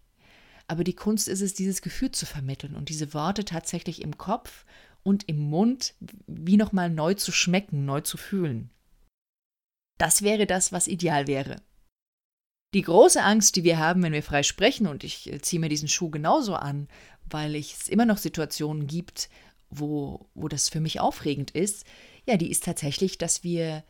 Aber 0.65 0.84
die 0.84 0.96
Kunst 0.96 1.27
ist 1.27 1.42
es, 1.42 1.53
dieses 1.53 1.84
Gefühl 1.84 2.10
zu 2.10 2.25
vermitteln 2.25 2.75
und 2.75 2.89
diese 2.89 3.13
Worte 3.13 3.46
tatsächlich 3.46 4.01
im 4.01 4.18
Kopf 4.18 4.65
und 5.03 5.30
im 5.30 5.38
Mund 5.38 5.94
wie 6.25 6.58
nochmal 6.58 6.89
neu 6.89 7.13
zu 7.13 7.32
schmecken, 7.32 7.86
neu 7.86 8.01
zu 8.01 8.18
fühlen. 8.18 8.72
Das 10.00 10.24
wäre 10.24 10.48
das, 10.48 10.72
was 10.72 10.88
ideal 10.88 11.27
wäre. 11.27 11.62
Die 12.74 12.82
große 12.82 13.22
Angst, 13.22 13.56
die 13.56 13.63
wir 13.63 13.77
haben, 13.77 14.01
wenn 14.01 14.13
wir 14.13 14.24
frei 14.24 14.42
sprechen, 14.42 14.88
und 14.88 15.03
ich 15.03 15.32
äh, 15.32 15.39
ziehe 15.42 15.60
mir 15.60 15.70
diesen 15.70 15.88
Schuh 15.88 16.10
genauso 16.10 16.56
an, 16.56 16.88
weil 17.30 17.56
es 17.56 17.88
immer 17.88 18.06
noch 18.06 18.18
Situationen 18.18 18.88
gibt, 18.88 19.30
wo, 19.70 20.27
wo 20.34 20.48
das 20.48 20.70
für 20.70 20.80
mich 20.80 21.00
aufregend 21.00 21.51
ist, 21.51 21.86
ja, 22.25 22.38
die 22.38 22.51
ist 22.51 22.63
tatsächlich, 22.63 23.18
dass 23.18 23.44
wir 23.44 23.84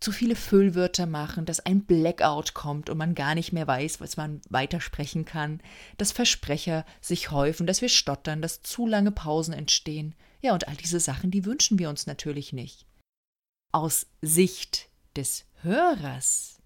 zu 0.00 0.12
viele 0.12 0.36
Füllwörter 0.36 1.06
machen, 1.06 1.44
dass 1.44 1.60
ein 1.60 1.84
Blackout 1.84 2.54
kommt 2.54 2.88
und 2.88 2.98
man 2.98 3.14
gar 3.14 3.34
nicht 3.34 3.52
mehr 3.52 3.66
weiß, 3.66 4.00
was 4.00 4.16
man 4.16 4.40
weitersprechen 4.48 5.24
kann, 5.24 5.60
dass 5.96 6.12
Versprecher 6.12 6.84
sich 7.00 7.30
häufen, 7.30 7.66
dass 7.66 7.82
wir 7.82 7.88
stottern, 7.88 8.40
dass 8.40 8.62
zu 8.62 8.86
lange 8.86 9.10
Pausen 9.10 9.54
entstehen. 9.54 10.14
Ja, 10.40 10.54
und 10.54 10.68
all 10.68 10.76
diese 10.76 11.00
Sachen, 11.00 11.30
die 11.30 11.44
wünschen 11.44 11.78
wir 11.78 11.88
uns 11.88 12.06
natürlich 12.06 12.52
nicht. 12.52 12.86
Aus 13.72 14.06
Sicht 14.22 14.88
des 15.16 15.46
Hörers 15.62 16.57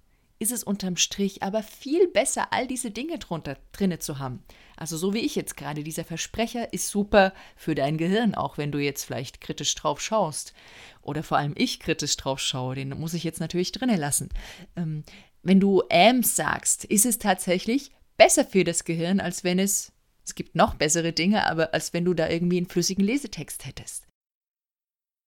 ist 0.42 0.52
es 0.52 0.64
unterm 0.64 0.96
Strich 0.96 1.42
aber 1.42 1.62
viel 1.62 2.08
besser, 2.08 2.48
all 2.52 2.66
diese 2.66 2.90
Dinge 2.90 3.18
drunter 3.18 3.56
drinne 3.70 4.00
zu 4.00 4.18
haben. 4.18 4.42
Also 4.76 4.96
so 4.96 5.14
wie 5.14 5.20
ich 5.20 5.36
jetzt 5.36 5.56
gerade, 5.56 5.84
dieser 5.84 6.04
Versprecher 6.04 6.72
ist 6.72 6.88
super 6.88 7.32
für 7.56 7.76
dein 7.76 7.96
Gehirn, 7.96 8.34
auch 8.34 8.58
wenn 8.58 8.72
du 8.72 8.78
jetzt 8.78 9.04
vielleicht 9.04 9.40
kritisch 9.40 9.74
drauf 9.76 10.00
schaust. 10.00 10.52
Oder 11.00 11.22
vor 11.22 11.38
allem 11.38 11.54
ich 11.56 11.78
kritisch 11.78 12.16
drauf 12.16 12.40
schaue, 12.40 12.74
den 12.74 12.90
muss 12.90 13.14
ich 13.14 13.22
jetzt 13.22 13.38
natürlich 13.38 13.70
drinne 13.70 13.96
lassen. 13.96 14.30
Ähm, 14.76 15.04
wenn 15.42 15.60
du 15.60 15.82
Ams 15.90 16.34
sagst, 16.34 16.84
ist 16.84 17.06
es 17.06 17.18
tatsächlich 17.18 17.92
besser 18.16 18.44
für 18.44 18.64
das 18.64 18.84
Gehirn, 18.84 19.20
als 19.20 19.44
wenn 19.44 19.60
es, 19.60 19.92
es 20.24 20.34
gibt 20.34 20.56
noch 20.56 20.74
bessere 20.74 21.12
Dinge, 21.12 21.46
aber 21.46 21.72
als 21.72 21.92
wenn 21.92 22.04
du 22.04 22.14
da 22.14 22.28
irgendwie 22.28 22.56
einen 22.56 22.68
flüssigen 22.68 23.04
Lesetext 23.04 23.64
hättest. 23.64 24.08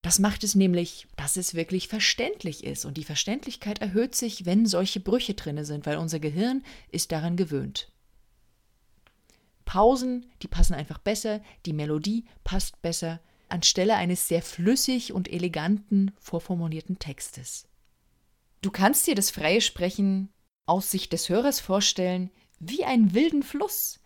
Das 0.05 0.19
macht 0.19 0.43
es 0.43 0.53
nämlich, 0.53 1.07
dass 1.15 1.35
es 1.35 1.55
wirklich 1.55 1.87
verständlich 1.87 2.63
ist. 2.63 2.85
Und 2.85 2.95
die 2.95 3.03
Verständlichkeit 3.03 3.79
erhöht 3.79 4.13
sich, 4.13 4.45
wenn 4.45 4.67
solche 4.67 4.99
Brüche 4.99 5.33
drin 5.33 5.65
sind, 5.65 5.87
weil 5.87 5.97
unser 5.97 6.19
Gehirn 6.19 6.63
ist 6.91 7.11
daran 7.11 7.37
gewöhnt. 7.37 7.91
Pausen, 9.65 10.27
die 10.43 10.47
passen 10.47 10.75
einfach 10.75 10.99
besser, 10.99 11.41
die 11.65 11.73
Melodie 11.73 12.25
passt 12.43 12.83
besser, 12.83 13.19
anstelle 13.49 13.95
eines 13.95 14.27
sehr 14.27 14.43
flüssig 14.43 15.11
und 15.11 15.27
eleganten, 15.27 16.11
vorformulierten 16.19 16.99
Textes. 16.99 17.67
Du 18.61 18.69
kannst 18.69 19.07
dir 19.07 19.15
das 19.15 19.31
freie 19.31 19.61
Sprechen 19.61 20.29
aus 20.67 20.91
Sicht 20.91 21.13
des 21.13 21.29
Hörers 21.29 21.59
vorstellen 21.59 22.29
wie 22.59 22.85
einen 22.85 23.15
wilden 23.15 23.41
Fluss, 23.41 23.99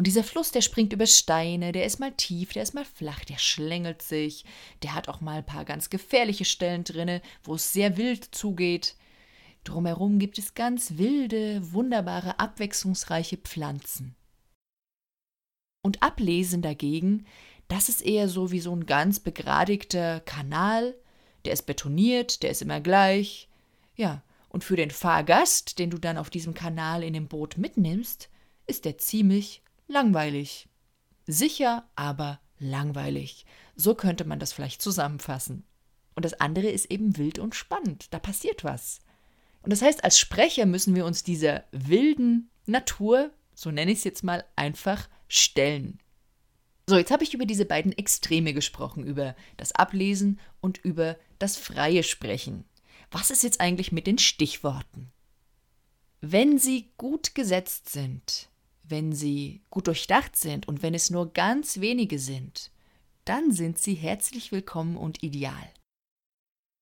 und 0.00 0.06
dieser 0.06 0.24
Fluss, 0.24 0.50
der 0.50 0.62
springt 0.62 0.94
über 0.94 1.06
Steine, 1.06 1.72
der 1.72 1.84
ist 1.84 2.00
mal 2.00 2.12
tief, 2.12 2.54
der 2.54 2.62
ist 2.62 2.72
mal 2.72 2.86
flach, 2.86 3.22
der 3.26 3.36
schlängelt 3.36 4.00
sich, 4.00 4.46
der 4.82 4.94
hat 4.94 5.10
auch 5.10 5.20
mal 5.20 5.40
ein 5.40 5.44
paar 5.44 5.66
ganz 5.66 5.90
gefährliche 5.90 6.46
Stellen 6.46 6.84
drinne, 6.84 7.20
wo 7.42 7.56
es 7.56 7.74
sehr 7.74 7.98
wild 7.98 8.24
zugeht. 8.34 8.96
Drumherum 9.62 10.18
gibt 10.18 10.38
es 10.38 10.54
ganz 10.54 10.96
wilde, 10.96 11.74
wunderbare, 11.74 12.40
abwechslungsreiche 12.40 13.36
Pflanzen. 13.36 14.16
Und 15.82 16.02
Ablesen 16.02 16.62
dagegen, 16.62 17.26
das 17.68 17.90
ist 17.90 18.00
eher 18.00 18.30
so 18.30 18.50
wie 18.52 18.60
so 18.60 18.74
ein 18.74 18.86
ganz 18.86 19.20
begradigter 19.20 20.20
Kanal, 20.20 20.94
der 21.44 21.52
ist 21.52 21.66
betoniert, 21.66 22.42
der 22.42 22.52
ist 22.52 22.62
immer 22.62 22.80
gleich. 22.80 23.50
Ja, 23.96 24.22
und 24.48 24.64
für 24.64 24.76
den 24.76 24.92
Fahrgast, 24.92 25.78
den 25.78 25.90
du 25.90 25.98
dann 25.98 26.16
auf 26.16 26.30
diesem 26.30 26.54
Kanal 26.54 27.02
in 27.02 27.12
dem 27.12 27.28
Boot 27.28 27.58
mitnimmst, 27.58 28.30
ist 28.66 28.86
der 28.86 28.96
ziemlich 28.96 29.62
langweilig. 29.90 30.68
Sicher, 31.26 31.88
aber 31.96 32.40
langweilig. 32.58 33.44
So 33.74 33.94
könnte 33.94 34.24
man 34.24 34.38
das 34.38 34.52
vielleicht 34.52 34.82
zusammenfassen. 34.82 35.64
Und 36.14 36.24
das 36.24 36.34
andere 36.34 36.68
ist 36.68 36.90
eben 36.90 37.16
wild 37.16 37.38
und 37.38 37.54
spannend. 37.54 38.12
Da 38.12 38.18
passiert 38.18 38.64
was. 38.64 39.00
Und 39.62 39.72
das 39.72 39.82
heißt, 39.82 40.04
als 40.04 40.18
Sprecher 40.18 40.66
müssen 40.66 40.94
wir 40.94 41.04
uns 41.04 41.22
dieser 41.22 41.64
wilden 41.72 42.50
Natur, 42.66 43.30
so 43.54 43.70
nenne 43.70 43.92
ich 43.92 43.98
es 43.98 44.04
jetzt 44.04 44.24
mal, 44.24 44.44
einfach 44.56 45.08
stellen. 45.28 46.00
So, 46.86 46.96
jetzt 46.96 47.10
habe 47.10 47.22
ich 47.22 47.34
über 47.34 47.46
diese 47.46 47.64
beiden 47.64 47.92
Extreme 47.92 48.52
gesprochen, 48.52 49.04
über 49.04 49.36
das 49.56 49.72
Ablesen 49.72 50.40
und 50.60 50.78
über 50.78 51.16
das 51.38 51.56
freie 51.56 52.02
Sprechen. 52.02 52.64
Was 53.10 53.30
ist 53.30 53.42
jetzt 53.42 53.60
eigentlich 53.60 53.92
mit 53.92 54.06
den 54.06 54.18
Stichworten? 54.18 55.12
Wenn 56.20 56.58
sie 56.58 56.90
gut 56.96 57.34
gesetzt 57.34 57.88
sind, 57.90 58.49
wenn 58.90 59.12
sie 59.12 59.62
gut 59.70 59.86
durchdacht 59.86 60.36
sind 60.36 60.68
und 60.68 60.82
wenn 60.82 60.94
es 60.94 61.10
nur 61.10 61.32
ganz 61.32 61.80
wenige 61.80 62.18
sind, 62.18 62.70
dann 63.24 63.52
sind 63.52 63.78
sie 63.78 63.94
herzlich 63.94 64.52
willkommen 64.52 64.96
und 64.96 65.22
ideal. 65.22 65.72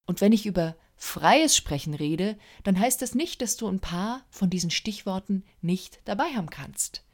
Und 0.07 0.21
wenn 0.21 0.33
ich 0.33 0.47
über 0.47 0.77
freies 0.97 1.57
Sprechen 1.57 1.95
rede, 1.95 2.39
dann 2.65 2.79
heißt 2.79 3.03
das 3.03 3.15
nicht, 3.15 3.43
dass 3.43 3.57
du 3.57 3.69
ein 3.69 3.81
paar 3.81 4.25
von 4.31 4.51
diesen 4.51 4.71
Stichworten 4.71 5.45
nicht 5.61 6.01
dabei 6.07 6.35
haben 6.35 6.51
kannst. 6.51 7.05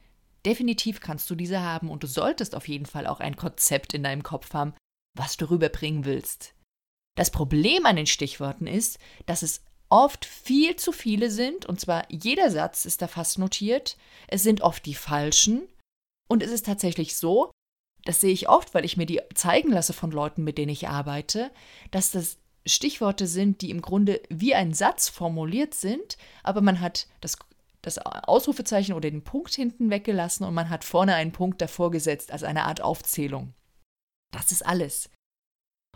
Definitiv 0.45 1.01
kannst 1.01 1.29
du 1.29 1.35
diese 1.35 1.61
haben 1.61 1.89
und 1.89 2.03
du 2.03 2.07
solltest 2.07 2.55
auf 2.55 2.67
jeden 2.67 2.85
Fall 2.85 3.07
auch 3.07 3.19
ein 3.19 3.35
Konzept 3.35 3.93
in 3.93 4.03
deinem 4.03 4.23
Kopf 4.23 4.53
haben, 4.53 4.73
was 5.15 5.37
du 5.37 5.49
rüberbringen 5.49 6.05
willst. 6.05 6.53
Das 7.15 7.31
Problem 7.31 7.85
an 7.85 7.95
den 7.95 8.07
Stichworten 8.07 8.67
ist, 8.67 8.99
dass 9.25 9.41
es 9.41 9.63
oft 9.89 10.25
viel 10.25 10.75
zu 10.75 10.91
viele 10.91 11.29
sind, 11.29 11.65
und 11.65 11.79
zwar 11.79 12.11
jeder 12.11 12.51
Satz 12.51 12.85
ist 12.85 13.01
da 13.01 13.07
fast 13.07 13.39
notiert. 13.39 13.97
Es 14.27 14.43
sind 14.43 14.61
oft 14.61 14.85
die 14.85 14.95
falschen. 14.95 15.67
Und 16.27 16.41
es 16.41 16.51
ist 16.51 16.65
tatsächlich 16.65 17.15
so, 17.15 17.51
das 18.03 18.21
sehe 18.21 18.31
ich 18.31 18.49
oft, 18.49 18.73
weil 18.73 18.85
ich 18.85 18.97
mir 18.97 19.05
die 19.05 19.21
zeigen 19.33 19.71
lasse 19.71 19.93
von 19.93 20.11
Leuten, 20.11 20.43
mit 20.43 20.57
denen 20.57 20.71
ich 20.71 20.87
arbeite, 20.87 21.51
dass 21.91 22.11
das 22.11 22.37
Stichworte 22.65 23.27
sind, 23.27 23.61
die 23.61 23.69
im 23.69 23.81
Grunde 23.81 24.21
wie 24.29 24.55
ein 24.55 24.73
Satz 24.73 25.09
formuliert 25.09 25.73
sind, 25.75 26.17
aber 26.41 26.61
man 26.61 26.81
hat 26.81 27.07
das, 27.21 27.37
das 27.81 27.99
Ausrufezeichen 27.99 28.93
oder 28.93 29.09
den 29.11 29.23
Punkt 29.23 29.53
hinten 29.53 29.89
weggelassen 29.89 30.45
und 30.45 30.53
man 30.53 30.69
hat 30.69 30.83
vorne 30.83 31.13
einen 31.15 31.31
Punkt 31.31 31.61
davor 31.61 31.91
gesetzt 31.91 32.31
als 32.31 32.43
eine 32.43 32.65
Art 32.65 32.81
Aufzählung. 32.81 33.53
Das 34.31 34.51
ist 34.51 34.65
alles. 34.65 35.09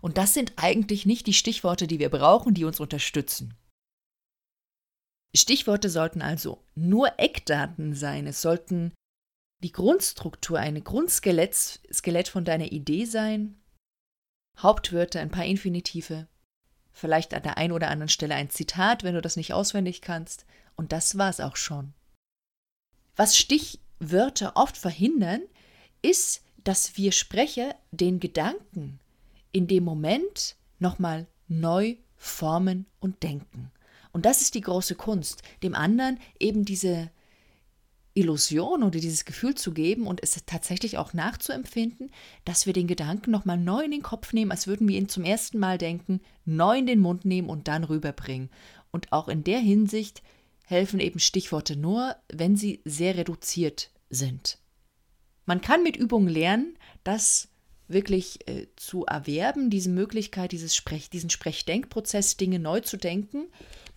Und 0.02 0.18
das 0.18 0.34
sind 0.34 0.54
eigentlich 0.56 1.06
nicht 1.06 1.28
die 1.28 1.34
Stichworte, 1.34 1.88
die 1.88 2.00
wir 2.00 2.10
brauchen, 2.10 2.54
die 2.54 2.66
uns 2.66 2.80
unterstützen. 2.80 3.56
Stichworte 5.36 5.90
sollten 5.90 6.22
also 6.22 6.64
nur 6.76 7.20
Eckdaten 7.20 7.94
sein. 7.94 8.26
Es 8.26 8.42
sollten 8.42 8.94
die 9.62 9.72
Grundstruktur, 9.72 10.60
ein 10.60 10.84
Grundskelett 10.84 11.80
Skelett 11.92 12.28
von 12.28 12.46
deiner 12.46 12.72
Idee 12.72 13.06
sein. 13.06 13.60
Hauptwörter, 14.58 15.22
ein 15.22 15.32
paar 15.32 15.46
Infinitive, 15.46 16.28
vielleicht 16.92 17.34
an 17.34 17.44
der 17.44 17.58
einen 17.58 17.74
oder 17.74 17.90
anderen 17.90 18.10
Stelle 18.10 18.36
ein 18.36 18.50
Zitat, 18.50 19.04
wenn 19.04 19.16
du 19.16 19.22
das 19.22 19.36
nicht 19.36 19.54
auswendig 19.54 20.02
kannst. 20.02 20.46
Und 20.76 20.92
das 20.92 21.18
war's 21.18 21.40
auch 21.40 21.56
schon. 21.56 21.94
Was 23.16 23.38
Stichwörter 23.38 24.56
oft 24.56 24.78
verhindern, 24.78 25.42
ist, 26.02 26.44
dass 26.64 26.98
wir 26.98 27.12
Sprecher 27.12 27.76
den 27.92 28.20
Gedanken 28.20 29.00
in 29.52 29.68
dem 29.68 29.84
Moment 29.84 30.56
nochmal 30.80 31.28
neu 31.48 31.98
formen 32.16 32.86
und 33.00 33.24
denken. 33.24 33.72
Und 34.12 34.26
das 34.26 34.42
ist 34.42 34.56
die 34.56 34.62
große 34.62 34.96
Kunst, 34.96 35.44
dem 35.64 35.76
anderen 35.76 36.20
eben 36.40 36.66
diese 36.66 37.12
Illusion 38.14 38.84
oder 38.84 39.00
dieses 39.00 39.24
Gefühl 39.24 39.56
zu 39.56 39.72
geben 39.72 40.08
und 40.08 40.22
es 40.22 40.44
tatsächlich 40.46 40.98
auch 40.98 41.14
nachzuempfinden, 41.14 42.12
dass 42.44 42.66
wir 42.66 42.74
den 42.74 42.88
Gedanken 42.88 43.32
nochmal 43.32 43.58
neu 43.58 43.84
in 43.84 43.92
den 43.92 44.02
Kopf 44.02 44.34
nehmen, 44.34 44.52
als 44.52 44.68
würden 44.68 44.88
wir 44.88 44.98
ihn 44.98 45.10
zum 45.10 45.24
ersten 45.24 45.60
Mal 45.60 45.78
denken, 45.78 46.22
neu 46.46 46.80
in 46.80 46.88
den 46.88 47.00
Mund 47.00 47.26
nehmen 47.26 47.50
und 47.50 47.68
dann 47.68 47.84
rüberbringen. 47.84 48.50
Und 48.92 49.12
auch 49.14 49.28
in 49.28 49.44
der 49.44 49.60
Hinsicht 49.60 50.24
helfen 50.66 51.00
eben 51.00 51.20
Stichworte 51.20 51.76
nur, 51.76 52.16
wenn 52.32 52.58
sie 52.58 52.82
sehr 52.84 53.16
reduziert 53.16 53.92
sind. 54.10 54.58
Man 55.46 55.62
kann 55.62 55.84
mit 55.84 55.96
Übungen 55.96 56.28
lernen, 56.28 56.78
das 57.04 57.48
wirklich 57.90 58.48
äh, 58.48 58.68
zu 58.76 59.06
erwerben, 59.06 59.70
diese 59.70 59.90
Möglichkeit, 59.90 60.52
dieses 60.52 60.76
Sprech, 60.76 61.10
diesen 61.10 61.30
Sprechdenkprozess, 61.30 62.38
Dinge 62.38 62.60
neu 62.60 62.80
zu 62.82 62.98
denken 62.98 63.48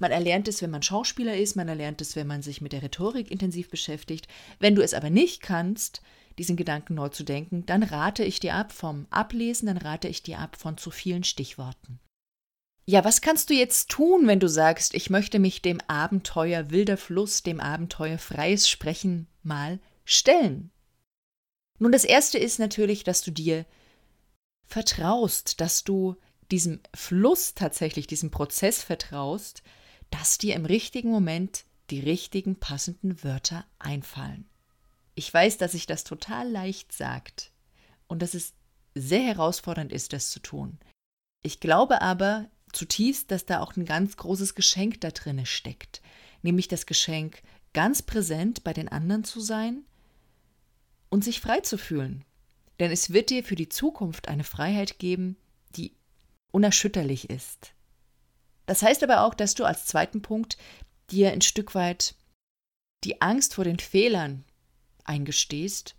man 0.03 0.11
erlernt 0.11 0.49
es, 0.49 0.61
wenn 0.61 0.71
man 0.71 0.83
Schauspieler 0.83 1.37
ist, 1.37 1.55
man 1.55 1.69
erlernt 1.69 2.01
es, 2.01 2.17
wenn 2.17 2.27
man 2.27 2.43
sich 2.43 2.61
mit 2.61 2.73
der 2.73 2.83
Rhetorik 2.83 3.31
intensiv 3.31 3.71
beschäftigt. 3.71 4.27
Wenn 4.59 4.75
du 4.75 4.83
es 4.83 4.95
aber 4.95 5.11
nicht 5.11 5.43
kannst, 5.43 6.03
diesen 6.39 6.57
Gedanken 6.57 6.95
neu 6.95 7.09
zu 7.09 7.23
denken, 7.23 7.65
dann 7.67 7.85
rate 7.85 8.25
ich 8.25 8.41
dir 8.41 8.57
ab 8.57 8.73
vom 8.73 9.07
Ablesen, 9.11 9.67
dann 9.67 9.77
rate 9.77 10.09
ich 10.09 10.25
dir 10.25 10.41
ab 10.41 10.57
von 10.57 10.77
zu 10.77 10.91
vielen 10.91 11.23
Stichworten. 11.23 12.01
Ja, 12.85 13.05
was 13.05 13.21
kannst 13.21 13.49
du 13.49 13.55
jetzt 13.55 13.91
tun, 13.91 14.27
wenn 14.27 14.41
du 14.41 14.49
sagst, 14.49 14.93
ich 14.95 15.09
möchte 15.09 15.39
mich 15.39 15.63
dem 15.63 15.81
Abenteuer 15.87 16.73
wilder 16.73 16.97
Fluss, 16.97 17.45
dem 17.45 17.61
Abenteuer 17.61 18.19
freies 18.19 18.69
Sprechen 18.69 19.29
mal 19.45 19.79
stellen? 20.05 20.73
Nun, 21.79 21.93
das 21.93 22.03
Erste 22.03 22.39
ist 22.39 22.59
natürlich, 22.59 23.05
dass 23.05 23.23
du 23.23 23.31
dir 23.31 23.67
vertraust, 24.73 25.61
dass 25.61 25.85
du 25.85 26.17
diesem 26.51 26.81
Fluss 26.95 27.55
tatsächlich, 27.55 28.07
diesem 28.07 28.31
Prozess 28.31 28.83
vertraust, 28.83 29.63
dass 30.11 30.39
dir 30.39 30.55
im 30.55 30.65
richtigen 30.65 31.11
Moment 31.11 31.65
die 31.91 32.01
richtigen 32.01 32.57
passenden 32.57 33.23
Wörter 33.23 33.67
einfallen. 33.79 34.49
Ich 35.15 35.33
weiß, 35.33 35.59
dass 35.59 35.73
sich 35.73 35.87
das 35.87 36.05
total 36.05 36.51
leicht 36.51 36.93
sagt 36.93 37.53
und 38.07 38.23
dass 38.23 38.33
es 38.33 38.55
sehr 38.95 39.23
herausfordernd 39.23 39.93
ist, 39.93 40.15
das 40.15 40.31
zu 40.31 40.41
tun. 40.41 40.79
Ich 41.43 41.61
glaube 41.61 42.01
aber 42.01 42.49
zutiefst, 42.73 43.31
dass 43.31 43.45
da 43.45 43.61
auch 43.61 43.77
ein 43.77 43.85
ganz 43.85 44.17
großes 44.17 44.55
Geschenk 44.55 45.03
da 45.03 45.11
drinne 45.11 45.45
steckt, 45.45 46.01
nämlich 46.41 46.69
das 46.69 46.87
Geschenk, 46.87 47.43
ganz 47.75 48.01
präsent 48.01 48.65
bei 48.65 48.73
den 48.73 48.89
anderen 48.89 49.25
zu 49.25 49.41
sein 49.41 49.85
und 51.11 51.25
sich 51.25 51.41
frei 51.41 51.61
zu 51.61 51.77
fühlen. 51.77 52.25
Denn 52.83 52.91
es 52.91 53.13
wird 53.13 53.31
dir 53.31 53.45
für 53.45 53.55
die 53.55 53.69
Zukunft 53.69 54.27
eine 54.27 54.43
Freiheit 54.43 54.99
geben, 54.99 55.37
die 55.77 55.93
unerschütterlich 56.51 57.31
ist. 57.31 57.75
Das 58.67 58.83
heißt 58.83 59.05
aber 59.05 59.23
auch, 59.23 59.35
dass 59.35 59.55
du 59.55 59.65
als 59.65 59.87
zweiten 59.87 60.21
Punkt 60.21 60.59
dir 61.09 61.31
ein 61.31 61.43
Stück 61.43 61.77
weit 61.77 62.17
die 63.05 63.23
Angst 63.23 63.55
vor 63.55 63.63
den 63.63 63.79
Fehlern 63.79 64.45
eingestehst 65.05 65.95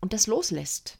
und 0.00 0.12
das 0.12 0.28
loslässt. 0.28 0.98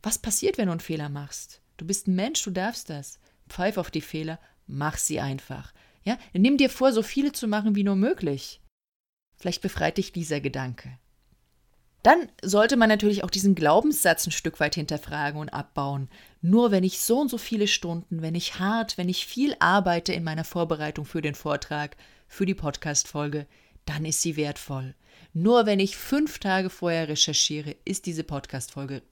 Was 0.00 0.20
passiert, 0.20 0.58
wenn 0.58 0.66
du 0.66 0.72
einen 0.72 0.80
Fehler 0.80 1.08
machst? 1.08 1.60
Du 1.76 1.84
bist 1.88 2.06
ein 2.06 2.14
Mensch, 2.14 2.44
du 2.44 2.52
darfst 2.52 2.88
das. 2.88 3.18
Pfeif 3.48 3.78
auf 3.78 3.90
die 3.90 4.00
Fehler, 4.00 4.38
mach 4.68 4.96
sie 4.96 5.18
einfach. 5.18 5.74
Ja, 6.04 6.16
nimm 6.32 6.56
dir 6.56 6.70
vor, 6.70 6.92
so 6.92 7.02
viele 7.02 7.32
zu 7.32 7.48
machen 7.48 7.74
wie 7.74 7.82
nur 7.82 7.96
möglich. 7.96 8.60
Vielleicht 9.36 9.60
befreit 9.60 9.98
dich 9.98 10.12
dieser 10.12 10.40
Gedanke. 10.40 11.00
Dann 12.06 12.28
sollte 12.40 12.76
man 12.76 12.88
natürlich 12.88 13.24
auch 13.24 13.30
diesen 13.30 13.56
Glaubenssatz 13.56 14.28
ein 14.28 14.30
Stück 14.30 14.60
weit 14.60 14.76
hinterfragen 14.76 15.40
und 15.40 15.48
abbauen. 15.48 16.08
Nur 16.40 16.70
wenn 16.70 16.84
ich 16.84 17.00
so 17.00 17.18
und 17.18 17.28
so 17.28 17.36
viele 17.36 17.66
Stunden, 17.66 18.22
wenn 18.22 18.36
ich 18.36 18.60
hart, 18.60 18.96
wenn 18.96 19.08
ich 19.08 19.26
viel 19.26 19.56
arbeite 19.58 20.12
in 20.12 20.22
meiner 20.22 20.44
Vorbereitung 20.44 21.04
für 21.04 21.20
den 21.20 21.34
Vortrag, 21.34 21.96
für 22.28 22.46
die 22.46 22.54
Podcast-Folge, 22.54 23.48
dann 23.86 24.04
ist 24.04 24.22
sie 24.22 24.36
wertvoll. 24.36 24.94
Nur 25.32 25.66
wenn 25.66 25.80
ich 25.80 25.96
fünf 25.96 26.38
Tage 26.38 26.70
vorher 26.70 27.08
recherchiere, 27.08 27.74
ist 27.84 28.06
diese 28.06 28.22
Podcast-Folge 28.22 29.02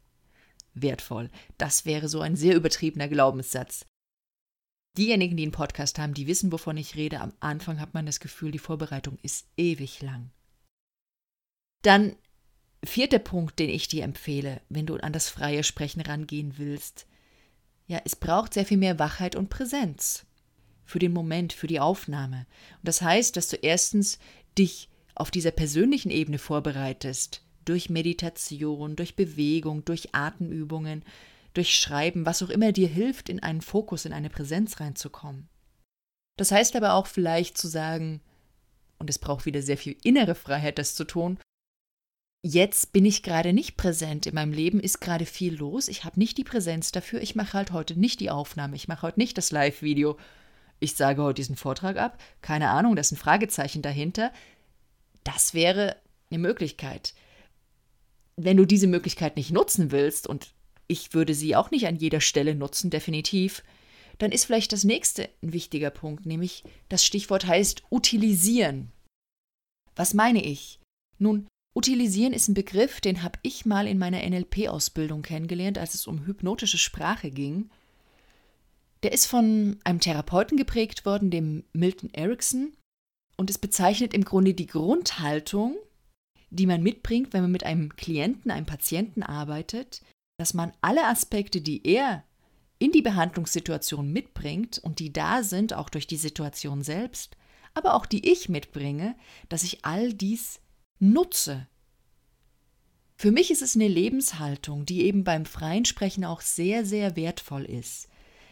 wertvoll. 0.75 1.31
Das 1.59 1.87
wäre 1.87 2.07
so 2.07 2.21
ein 2.21 2.37
sehr 2.37 2.55
übertriebener 2.55 3.09
Glaubenssatz. 3.09 3.87
Diejenigen, 4.97 5.37
die 5.37 5.43
einen 5.43 5.51
Podcast 5.51 5.99
haben, 5.99 6.15
die 6.15 6.29
wissen, 6.29 6.53
wovon 6.53 6.77
ich 6.77 6.95
rede. 6.95 7.19
Am 7.19 7.33
Anfang 7.41 7.81
hat 7.81 7.93
man 7.93 8.07
das 8.07 8.21
Gefühl, 8.21 8.53
die 8.53 8.61
Vorbereitung 8.61 9.19
ist 9.23 9.49
ewig 9.57 10.01
lang. 10.01 10.31
Dann 11.83 12.17
Vierter 12.87 13.19
Punkt, 13.19 13.59
den 13.59 13.71
ich 13.71 13.89
dir 13.89 14.05
empfehle, 14.05 14.61
wenn 14.69 14.87
du 14.87 14.97
an 14.97 15.13
das 15.13 15.29
freie 15.29 15.65
Sprechen 15.65 16.01
rangehen 16.01 16.55
willst. 16.59 17.07
Ja, 17.87 18.01
es 18.05 18.17
braucht 18.17 18.55
sehr 18.55 18.67
viel 18.67 18.79
mehr 18.79 18.99
Wachheit 18.99 19.37
und 19.37 19.51
Präsenz 19.51 20.27
für 20.85 20.99
den 20.99 21.13
Moment, 21.13 21.53
für 21.53 21.67
die 21.67 21.81
Aufnahme. 21.81 22.47
Und 22.79 22.89
das 22.89 23.03
heißt, 23.03 23.37
dass 23.37 23.49
du 23.49 23.57
erstens 23.57 24.19
dich 24.59 24.89
auf 25.15 25.31
dieser 25.31 25.51
persönlichen 25.51 26.11
Ebene 26.11 26.39
vorbereitest, 26.39 27.43
durch 27.65 27.89
Meditation, 27.89 28.97
durch 28.97 29.17
Bewegung, 29.17 29.85
durch 29.85 30.15
Atemübungen, 30.15 31.03
durch 31.55 31.77
Schreiben, 31.77 32.27
was 32.27 32.43
auch 32.43 32.51
immer 32.51 32.73
dir 32.73 32.89
hilft, 32.89 33.29
in 33.29 33.43
einen 33.43 33.63
Fokus, 33.63 34.05
in 34.05 34.13
eine 34.13 34.29
Präsenz 34.29 34.81
reinzukommen. 34.81 35.49
Das 36.37 36.51
heißt 36.51 36.77
aber 36.77 36.95
auch 36.95 37.07
vielleicht 37.07 37.57
zu 37.57 37.69
sagen, 37.69 38.21
und 38.99 39.09
es 39.09 39.19
braucht 39.19 39.47
wieder 39.47 39.63
sehr 39.63 39.79
viel 39.79 39.97
innere 40.03 40.35
Freiheit, 40.35 40.79
das 40.79 40.95
zu 40.95 41.05
tun, 41.05 41.39
jetzt 42.45 42.93
bin 42.93 43.07
ich 43.07 43.23
gerade 43.23 43.53
nicht 43.53 43.77
präsent. 43.77 44.27
In 44.27 44.35
meinem 44.35 44.53
Leben 44.53 44.79
ist 44.79 45.01
gerade 45.01 45.25
viel 45.25 45.57
los. 45.57 45.89
Ich 45.89 46.05
habe 46.05 46.21
nicht 46.21 46.37
die 46.37 46.45
Präsenz 46.45 46.93
dafür. 46.93 47.23
Ich 47.23 47.35
mache 47.35 47.55
halt 47.55 47.73
heute 47.73 47.99
nicht 47.99 48.21
die 48.21 48.31
Aufnahme. 48.31 48.77
Ich 48.77 48.87
mache 48.87 49.03
heute 49.03 49.19
nicht 49.19 49.39
das 49.39 49.51
Live-Video. 49.51 50.19
Ich 50.79 50.95
sage 50.95 51.23
heute 51.23 51.41
diesen 51.41 51.57
Vortrag 51.57 51.97
ab. 51.97 52.21
Keine 52.43 52.69
Ahnung, 52.69 52.97
da 52.97 53.01
ist 53.01 53.13
ein 53.13 53.17
Fragezeichen 53.17 53.81
dahinter. 53.81 54.31
Das 55.25 55.55
wäre 55.55 55.97
eine 56.31 56.39
Möglichkeit. 56.39 57.15
Wenn 58.37 58.59
du 58.59 58.67
diese 58.67 58.89
Möglichkeit 58.89 59.37
nicht 59.37 59.51
nutzen 59.51 59.91
willst, 59.91 60.27
und 60.27 60.53
ich 60.87 61.15
würde 61.15 61.33
sie 61.33 61.57
auch 61.57 61.71
nicht 61.71 61.87
an 61.87 61.97
jeder 61.97 62.21
Stelle 62.21 62.55
nutzen, 62.55 62.91
definitiv, 62.91 63.63
dann 64.19 64.33
ist 64.33 64.45
vielleicht 64.45 64.73
das 64.73 64.85
nächste 64.85 65.31
ein 65.43 65.55
wichtiger 65.55 65.91
Punkt, 65.91 66.27
nämlich 66.27 66.63
das 66.91 67.07
Stichwort 67.07 67.47
heißt 67.47 67.85
utilisieren. 67.91 68.93
Was 69.97 70.13
meine 70.13 70.45
ich? 70.45 70.79
Nun, 71.19 71.47
Utilisieren 71.75 72.33
ist 72.33 72.49
ein 72.49 72.55
Begriff, 72.55 73.01
den 73.01 73.23
habe 73.23 73.39
ich 73.43 73.67
mal 73.67 73.89
in 73.89 73.99
meiner 73.99 74.23
NLP-Ausbildung 74.23 75.23
kennengelernt, 75.23 75.77
als 75.77 75.95
es 75.95 76.07
um 76.07 76.25
hypnotische 76.25 76.79
Sprache 76.79 77.31
ging. 77.31 77.69
Der 79.03 79.13
ist 79.13 79.27
von 79.27 79.77
einem 79.83 80.01
Therapeuten 80.01 80.57
geprägt 80.57 81.05
worden, 81.05 81.31
dem 81.31 81.65
Milton 81.73 82.11
Erickson, 82.15 82.73
und 83.37 83.51
es 83.51 83.59
bezeichnet 83.59 84.15
im 84.15 84.25
Grunde 84.25 84.55
die 84.55 84.67
Grundhaltung, 84.67 85.77
die 86.51 86.67
man 86.67 86.83
mitbringt, 86.83 87.33
wenn 87.33 87.43
man 87.43 87.51
mit 87.51 87.65
einem 87.65 87.97
Klienten, 87.97 88.53
einem 88.53 88.67
Patienten 88.67 89.25
arbeitet, 89.25 90.03
dass 90.39 90.55
man 90.55 90.73
alle 90.81 91.07
Aspekte, 91.07 91.61
die 91.61 91.85
er 91.85 92.23
in 92.79 92.93
die 92.93 93.03
Behandlungssituation 93.03 94.13
mitbringt 94.13 94.79
und 94.79 95.01
die 95.01 95.13
da 95.13 95.43
sind, 95.43 95.75
auch 95.75 95.89
durch 95.89 96.07
die 96.07 96.17
Situation 96.17 96.83
selbst, 96.83 97.37
aber 97.73 97.95
auch 97.95 98.07
die 98.07 98.31
ich 98.31 98.49
mitbringe, 98.49 99.17
dass 99.49 99.65
ich 99.65 99.85
all 99.85 100.13
dies 100.13 100.61
nutze. 101.13 101.67
Für 103.17 103.31
mich 103.31 103.51
ist 103.51 103.63
es 103.63 103.77
eine 103.77 103.89
Lebenshaltung, 103.89 104.87
die 104.87 105.03
eben 105.03 105.23
beim 105.23 105.45
freien 105.45 105.85
Sprechen 105.85 106.25
auch 106.25 106.41
sehr, 106.41 106.85
sehr 106.85 107.17
wertvoll 107.17 107.65
ist. 107.65 108.09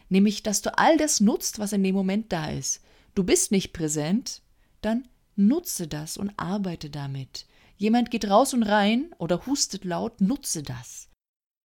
Nämlich, 0.08 0.42
dass 0.42 0.62
du 0.62 0.76
all 0.78 0.96
das 0.98 1.20
nutzt, 1.20 1.58
was 1.58 1.72
in 1.72 1.82
dem 1.82 1.94
Moment 1.94 2.32
da 2.32 2.50
ist. 2.50 2.80
Du 3.14 3.24
bist 3.24 3.50
nicht 3.50 3.72
präsent, 3.72 4.42
dann 4.82 5.08
nutze 5.34 5.88
das 5.88 6.16
und 6.16 6.32
arbeite 6.36 6.90
damit. 6.90 7.46
Jemand 7.76 8.10
geht 8.10 8.28
raus 8.28 8.54
und 8.54 8.62
rein 8.62 9.14
oder 9.18 9.46
hustet 9.46 9.84
laut, 9.84 10.20
nutze 10.20 10.62
das. 10.62 11.08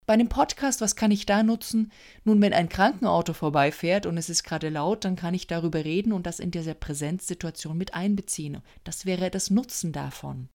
bei 0.08 0.14
einem 0.14 0.30
Podcast, 0.30 0.80
was 0.80 0.96
kann 0.96 1.12
ich 1.12 1.26
da 1.26 1.44
nutzen? 1.44 1.92
Nun, 2.24 2.42
wenn 2.42 2.54
ein 2.54 2.70
Krankenauto 2.70 3.34
vorbeifährt 3.34 4.06
und 4.06 4.18
es 4.18 4.30
ist 4.30 4.44
gerade 4.46 4.70
laut, 4.70 5.04
dann 5.04 5.18
kann 5.18 5.34
ich 5.34 5.48
darüber 5.48 5.84
reden 5.84 6.14
und 6.14 6.26
das 6.26 6.40
in 6.40 6.50
dieser 6.50 6.74
Präsenzsituation 6.74 7.78
mit 7.78 7.94
einbeziehen. 7.94 8.62
Das 8.86 9.06
wäre 9.06 9.30
das 9.30 9.50
Nutzen 9.50 9.92
davon. 9.92 10.48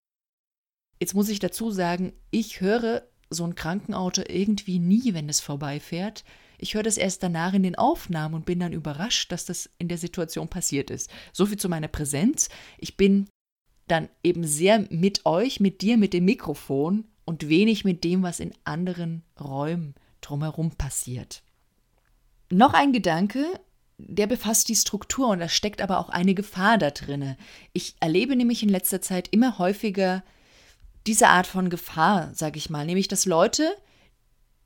Jetzt 0.99 1.13
muss 1.13 1.29
ich 1.29 1.39
dazu 1.39 1.71
sagen, 1.71 2.13
ich 2.31 2.61
höre 2.61 3.03
so 3.29 3.45
ein 3.45 3.55
Krankenauto 3.55 4.21
irgendwie 4.27 4.79
nie, 4.79 5.13
wenn 5.13 5.29
es 5.29 5.39
vorbeifährt. 5.39 6.23
Ich 6.57 6.75
höre 6.75 6.83
das 6.83 6.97
erst 6.97 7.23
danach 7.23 7.53
in 7.53 7.63
den 7.63 7.75
Aufnahmen 7.75 8.35
und 8.35 8.45
bin 8.45 8.59
dann 8.59 8.73
überrascht, 8.73 9.31
dass 9.31 9.45
das 9.45 9.69
in 9.79 9.87
der 9.87 9.97
Situation 9.97 10.47
passiert 10.47 10.91
ist. 10.91 11.09
So 11.33 11.45
viel 11.45 11.57
zu 11.57 11.67
meiner 11.67 11.87
Präsenz. 11.87 12.49
Ich 12.77 12.95
bin 12.95 13.27
dann 13.87 14.07
eben 14.23 14.45
sehr 14.45 14.85
mit 14.89 15.25
euch, 15.25 15.59
mit 15.59 15.81
dir, 15.81 15.97
mit 15.97 16.13
dem 16.13 16.25
Mikrofon 16.25 17.05
und 17.25 17.49
wenig 17.49 17.83
mit 17.83 18.03
dem, 18.03 18.23
was 18.23 18.39
in 18.39 18.53
anderen 18.63 19.23
Räumen 19.39 19.95
drumherum 20.21 20.71
passiert. 20.71 21.43
Noch 22.49 22.73
ein 22.73 22.93
Gedanke, 22.93 23.45
der 23.97 24.27
befasst 24.27 24.69
die 24.69 24.75
Struktur 24.75 25.29
und 25.29 25.39
da 25.39 25.49
steckt 25.49 25.81
aber 25.81 25.99
auch 25.99 26.09
eine 26.09 26.33
Gefahr 26.33 26.77
da 26.77 26.91
drinne. 26.91 27.37
Ich 27.73 27.95
erlebe 27.99 28.35
nämlich 28.35 28.63
in 28.63 28.69
letzter 28.69 29.01
Zeit 29.01 29.27
immer 29.29 29.57
häufiger 29.57 30.23
diese 31.07 31.27
Art 31.27 31.47
von 31.47 31.69
Gefahr, 31.69 32.33
sage 32.33 32.57
ich 32.57 32.69
mal, 32.69 32.85
nämlich 32.85 33.07
dass 33.07 33.25
Leute, 33.25 33.75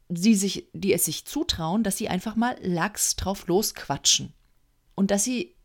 die, 0.09 0.35
sich, 0.35 0.67
die 0.73 0.93
es 0.93 1.05
sich 1.05 1.25
zutrauen, 1.25 1.83
dass 1.83 1.97
sie 1.97 2.09
einfach 2.09 2.35
mal 2.35 2.55
lax 2.61 3.15
drauf 3.15 3.47
losquatschen 3.47 4.33
und 4.95 5.11
dass 5.11 5.23
sie 5.23 5.55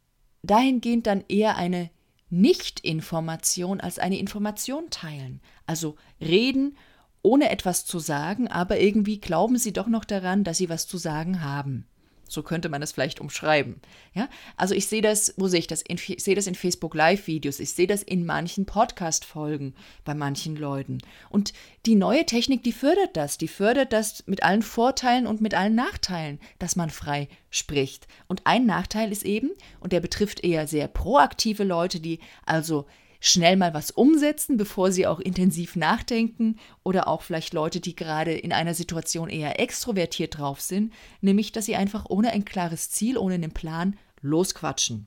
dahingehend 0.42 1.06
dann 1.06 1.24
eher 1.28 1.56
eine 1.56 1.90
nicht-Information 2.30 3.80
als 3.80 3.98
eine 3.98 4.18
Information 4.18 4.88
teilen. 4.90 5.40
Also 5.66 5.96
reden, 6.20 6.76
ohne 7.22 7.50
etwas 7.50 7.84
zu 7.84 7.98
sagen, 7.98 8.48
aber 8.48 8.80
irgendwie 8.80 9.20
glauben 9.20 9.58
sie 9.58 9.72
doch 9.72 9.86
noch 9.86 10.04
daran, 10.04 10.42
dass 10.42 10.58
sie 10.58 10.68
was 10.68 10.86
zu 10.86 10.96
sagen 10.96 11.42
haben. 11.42 11.86
So 12.32 12.42
könnte 12.42 12.68
man 12.68 12.80
das 12.80 12.92
vielleicht 12.92 13.20
umschreiben. 13.20 13.80
Ja? 14.14 14.28
Also 14.56 14.74
ich 14.74 14.86
sehe 14.86 15.02
das, 15.02 15.34
wo 15.36 15.48
sehe 15.48 15.60
ich 15.60 15.66
das? 15.66 15.84
ich 15.86 16.22
sehe 16.22 16.34
das 16.34 16.46
in 16.46 16.54
Facebook 16.54 16.94
Live-Videos, 16.94 17.60
ich 17.60 17.72
sehe 17.74 17.86
das 17.86 18.02
in 18.02 18.24
manchen 18.24 18.66
Podcast-Folgen 18.66 19.74
bei 20.04 20.14
manchen 20.14 20.56
Leuten. 20.56 20.98
Und 21.28 21.52
die 21.86 21.94
neue 21.94 22.24
Technik, 22.24 22.62
die 22.62 22.72
fördert 22.72 23.16
das. 23.16 23.38
Die 23.38 23.48
fördert 23.48 23.92
das 23.92 24.24
mit 24.26 24.42
allen 24.42 24.62
Vorteilen 24.62 25.26
und 25.26 25.40
mit 25.40 25.54
allen 25.54 25.74
Nachteilen, 25.74 26.40
dass 26.58 26.76
man 26.76 26.90
frei 26.90 27.28
spricht. 27.50 28.06
Und 28.28 28.46
ein 28.46 28.66
Nachteil 28.66 29.12
ist 29.12 29.24
eben, 29.24 29.50
und 29.80 29.92
der 29.92 30.00
betrifft 30.00 30.42
eher 30.42 30.66
sehr 30.66 30.88
proaktive 30.88 31.64
Leute, 31.64 32.00
die 32.00 32.20
also 32.46 32.86
schnell 33.24 33.56
mal 33.56 33.72
was 33.72 33.92
umsetzen, 33.92 34.56
bevor 34.56 34.90
sie 34.90 35.06
auch 35.06 35.20
intensiv 35.20 35.76
nachdenken 35.76 36.58
oder 36.82 37.06
auch 37.06 37.22
vielleicht 37.22 37.54
Leute, 37.54 37.78
die 37.78 37.94
gerade 37.94 38.32
in 38.32 38.52
einer 38.52 38.74
Situation 38.74 39.30
eher 39.30 39.60
extrovertiert 39.60 40.38
drauf 40.38 40.60
sind, 40.60 40.92
nämlich 41.20 41.52
dass 41.52 41.66
sie 41.66 41.76
einfach 41.76 42.06
ohne 42.08 42.32
ein 42.32 42.44
klares 42.44 42.90
Ziel, 42.90 43.16
ohne 43.16 43.34
einen 43.34 43.52
Plan 43.52 43.96
losquatschen. 44.22 45.06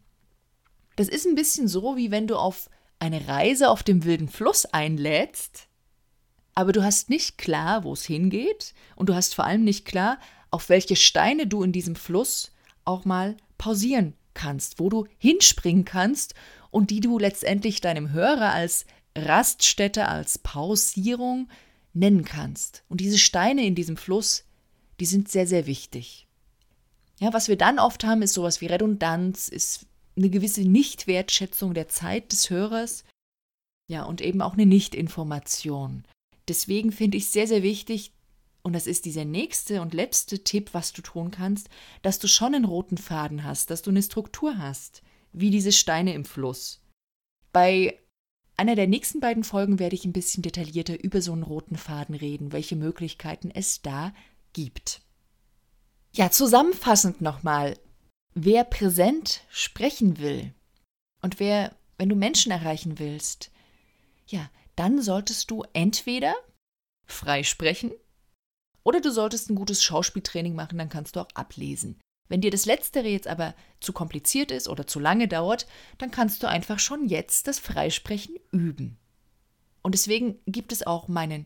Das 0.96 1.10
ist 1.10 1.28
ein 1.28 1.36
bisschen 1.36 1.68
so, 1.68 1.98
wie 1.98 2.10
wenn 2.10 2.26
du 2.26 2.38
auf 2.38 2.70
eine 3.00 3.28
Reise 3.28 3.70
auf 3.70 3.84
dem 3.84 4.06
wilden 4.06 4.30
Fluss 4.30 4.64
einlädst, 4.66 5.68
aber 6.54 6.72
du 6.72 6.86
hast 6.86 7.10
nicht 7.10 7.38
klar, 7.38 7.84
wo 7.84 7.92
es 7.92 8.06
hingeht 8.06 8.74
und 8.96 9.10
du 9.10 9.14
hast 9.14 9.36
vor 9.36 9.44
allem 9.44 9.66
nicht 9.66 9.84
klar, 9.84 10.20
auf 10.52 10.70
welche 10.70 10.96
Steine 10.96 11.48
du 11.48 11.64
in 11.64 11.74
diesem 11.74 11.98
Fluss 11.98 12.54
auch 12.86 13.04
mal 13.04 13.36
pausieren 13.58 14.14
kannst, 14.34 14.80
wo 14.80 14.88
du 14.88 15.06
hinspringen 15.18 15.84
kannst 15.84 16.34
und 16.76 16.92
die 16.92 17.00
du 17.00 17.18
letztendlich 17.18 17.80
deinem 17.80 18.12
Hörer 18.12 18.52
als 18.52 18.86
Raststätte, 19.18 20.10
als 20.10 20.38
Pausierung 20.40 21.48
nennen 21.94 22.26
kannst. 22.26 22.84
Und 22.90 23.00
diese 23.00 23.18
Steine 23.18 23.66
in 23.66 23.76
diesem 23.76 23.96
Fluss, 23.96 24.44
die 25.00 25.06
sind 25.06 25.32
sehr, 25.32 25.48
sehr 25.48 25.68
wichtig. 25.68 26.28
Ja, 27.18 27.32
was 27.32 27.48
wir 27.48 27.56
dann 27.56 27.80
oft 27.80 28.04
haben, 28.04 28.22
ist 28.22 28.34
sowas 28.34 28.60
wie 28.60 28.66
Redundanz, 28.66 29.48
ist 29.48 29.86
eine 30.18 30.30
gewisse 30.30 30.64
Nichtwertschätzung 30.64 31.74
der 31.74 31.88
Zeit 31.88 32.34
des 32.34 32.50
Hörers. 32.50 33.06
Ja, 33.88 34.04
und 34.04 34.20
eben 34.20 34.42
auch 34.42 34.56
eine 34.56 34.66
Nichtinformation. 34.66 36.04
Deswegen 36.50 36.92
finde 36.92 37.16
ich 37.16 37.30
sehr, 37.30 37.48
sehr 37.48 37.64
wichtig, 37.64 38.12
und 38.64 38.74
das 38.74 38.86
ist 38.86 39.06
dieser 39.06 39.24
nächste 39.24 39.82
und 39.82 39.94
letzte 39.94 40.44
Tipp, 40.44 40.72
was 40.74 40.92
du 40.92 41.02
tun 41.02 41.32
kannst, 41.32 41.70
dass 42.02 42.20
du 42.20 42.28
schon 42.28 42.54
einen 42.54 42.66
roten 42.66 42.98
Faden 42.98 43.46
hast, 43.46 43.70
dass 43.70 43.82
du 43.82 43.92
eine 43.92 44.04
Struktur 44.04 44.58
hast 44.58 45.04
wie 45.36 45.52
diese 45.52 45.72
Steine 45.72 46.14
im 46.14 46.26
Fluss. 46.26 46.82
Bei 47.52 48.00
einer 48.58 48.76
der 48.76 48.88
nächsten 48.88 49.20
beiden 49.20 49.44
Folgen 49.44 49.80
werde 49.80 49.96
ich 49.96 50.06
ein 50.06 50.14
bisschen 50.14 50.42
detaillierter 50.42 51.04
über 51.04 51.22
so 51.22 51.34
einen 51.34 51.44
roten 51.44 51.76
Faden 51.76 52.16
reden, 52.16 52.54
welche 52.54 52.76
Möglichkeiten 52.76 53.52
es 53.52 53.82
da 53.82 54.14
gibt. 54.54 55.02
Ja, 56.14 56.32
zusammenfassend 56.32 57.20
nochmal, 57.20 57.78
wer 58.34 58.64
präsent 58.64 59.42
sprechen 59.50 60.20
will 60.20 60.54
und 61.22 61.40
wer, 61.42 61.76
wenn 61.98 62.08
du 62.08 62.16
Menschen 62.16 62.52
erreichen 62.54 63.00
willst, 63.00 63.52
ja, 64.28 64.50
dann 64.78 65.02
solltest 65.02 65.52
du 65.52 65.64
entweder 65.74 66.34
frei 67.06 67.44
sprechen 67.44 67.92
oder 68.84 69.02
du 69.02 69.12
solltest 69.12 69.50
ein 69.50 69.56
gutes 69.56 69.84
Schauspieltraining 69.84 70.56
machen, 70.56 70.78
dann 70.78 70.90
kannst 70.90 71.18
du 71.18 71.20
auch 71.20 71.30
ablesen. 71.34 72.00
Wenn 72.28 72.42
dir 72.42 72.52
das 72.52 72.66
Letztere 72.66 73.08
jetzt 73.08 73.28
aber 73.28 73.54
zu 73.80 73.94
kompliziert 73.94 74.52
ist 74.52 74.68
oder 74.68 74.88
zu 74.88 75.00
lange 75.00 75.28
dauert, 75.28 75.68
dann 75.98 76.12
kannst 76.12 76.42
du 76.42 76.48
einfach 76.48 76.80
schon 76.80 77.08
jetzt 77.08 77.48
das 77.48 77.60
Freisprechen 77.60 78.36
üben. 78.52 78.98
Und 79.84 79.94
deswegen 79.94 80.40
gibt 80.48 80.72
es 80.72 80.86
auch 80.86 81.08
meinen 81.08 81.46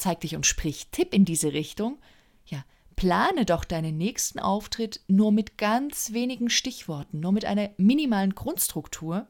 Zeig 0.00 0.20
dich 0.22 0.34
und 0.34 0.46
sprich 0.46 0.88
Tipp 0.92 1.12
in 1.12 1.26
diese 1.26 1.52
Richtung. 1.52 1.98
Ja, 2.46 2.64
plane 2.96 3.44
doch 3.44 3.64
deinen 3.64 3.98
nächsten 3.98 4.38
Auftritt 4.38 5.00
nur 5.08 5.30
mit 5.30 5.58
ganz 5.58 6.12
wenigen 6.12 6.48
Stichworten, 6.48 7.20
nur 7.20 7.32
mit 7.32 7.44
einer 7.44 7.68
minimalen 7.76 8.34
Grundstruktur 8.34 9.28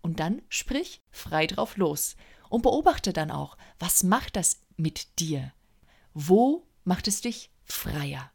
und 0.00 0.18
dann 0.18 0.40
sprich 0.48 1.02
frei 1.10 1.46
drauf 1.46 1.76
los 1.76 2.16
und 2.48 2.62
beobachte 2.62 3.12
dann 3.12 3.30
auch, 3.30 3.58
was 3.78 4.04
macht 4.04 4.36
das 4.36 4.62
mit 4.78 5.18
dir? 5.18 5.52
Wo 6.14 6.66
macht 6.84 7.08
es 7.08 7.20
dich 7.20 7.50
freier? 7.64 8.30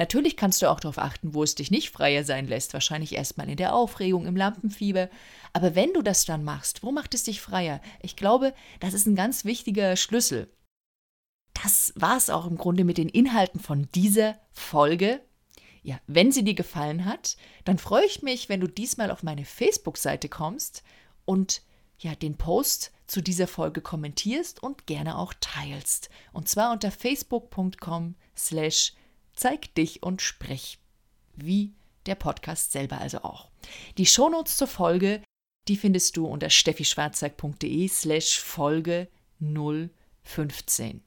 Natürlich 0.00 0.38
kannst 0.38 0.62
du 0.62 0.70
auch 0.70 0.80
darauf 0.80 0.96
achten, 0.96 1.34
wo 1.34 1.42
es 1.42 1.56
dich 1.56 1.70
nicht 1.70 1.90
freier 1.90 2.24
sein 2.24 2.46
lässt, 2.46 2.72
wahrscheinlich 2.72 3.14
erstmal 3.14 3.50
in 3.50 3.58
der 3.58 3.74
Aufregung, 3.74 4.24
im 4.24 4.34
Lampenfieber. 4.34 5.10
Aber 5.52 5.74
wenn 5.74 5.92
du 5.92 6.00
das 6.00 6.24
dann 6.24 6.42
machst, 6.42 6.82
wo 6.82 6.90
macht 6.90 7.12
es 7.12 7.24
dich 7.24 7.42
freier? 7.42 7.82
Ich 8.00 8.16
glaube, 8.16 8.54
das 8.80 8.94
ist 8.94 9.04
ein 9.04 9.14
ganz 9.14 9.44
wichtiger 9.44 9.96
Schlüssel. 9.96 10.48
Das 11.52 11.92
war 11.96 12.16
es 12.16 12.30
auch 12.30 12.46
im 12.46 12.56
Grunde 12.56 12.84
mit 12.84 12.96
den 12.96 13.10
Inhalten 13.10 13.60
von 13.60 13.90
dieser 13.94 14.40
Folge. 14.52 15.20
Ja, 15.82 16.00
wenn 16.06 16.32
sie 16.32 16.44
dir 16.44 16.54
gefallen 16.54 17.04
hat, 17.04 17.36
dann 17.66 17.76
freue 17.76 18.06
ich 18.06 18.22
mich, 18.22 18.48
wenn 18.48 18.62
du 18.62 18.68
diesmal 18.68 19.10
auf 19.10 19.22
meine 19.22 19.44
Facebook-Seite 19.44 20.30
kommst 20.30 20.82
und 21.26 21.60
ja, 21.98 22.14
den 22.14 22.38
Post 22.38 22.90
zu 23.06 23.20
dieser 23.20 23.46
Folge 23.46 23.82
kommentierst 23.82 24.62
und 24.62 24.86
gerne 24.86 25.18
auch 25.18 25.34
teilst. 25.40 26.08
Und 26.32 26.48
zwar 26.48 26.72
unter 26.72 26.90
facebook.com 26.90 28.14
slash 28.34 28.94
Zeig 29.40 29.74
dich 29.74 30.02
und 30.02 30.20
sprich. 30.20 30.78
Wie 31.34 31.72
der 32.04 32.14
Podcast 32.14 32.72
selber 32.72 33.00
also 33.00 33.22
auch. 33.22 33.48
Die 33.96 34.04
Shownotes 34.04 34.58
zur 34.58 34.66
Folge, 34.66 35.22
die 35.66 35.78
findest 35.78 36.18
du 36.18 36.26
unter 36.26 36.50
steffischwarzack.de 36.50 37.88
slash 37.88 38.38
Folge 38.38 39.08
015. 39.38 41.02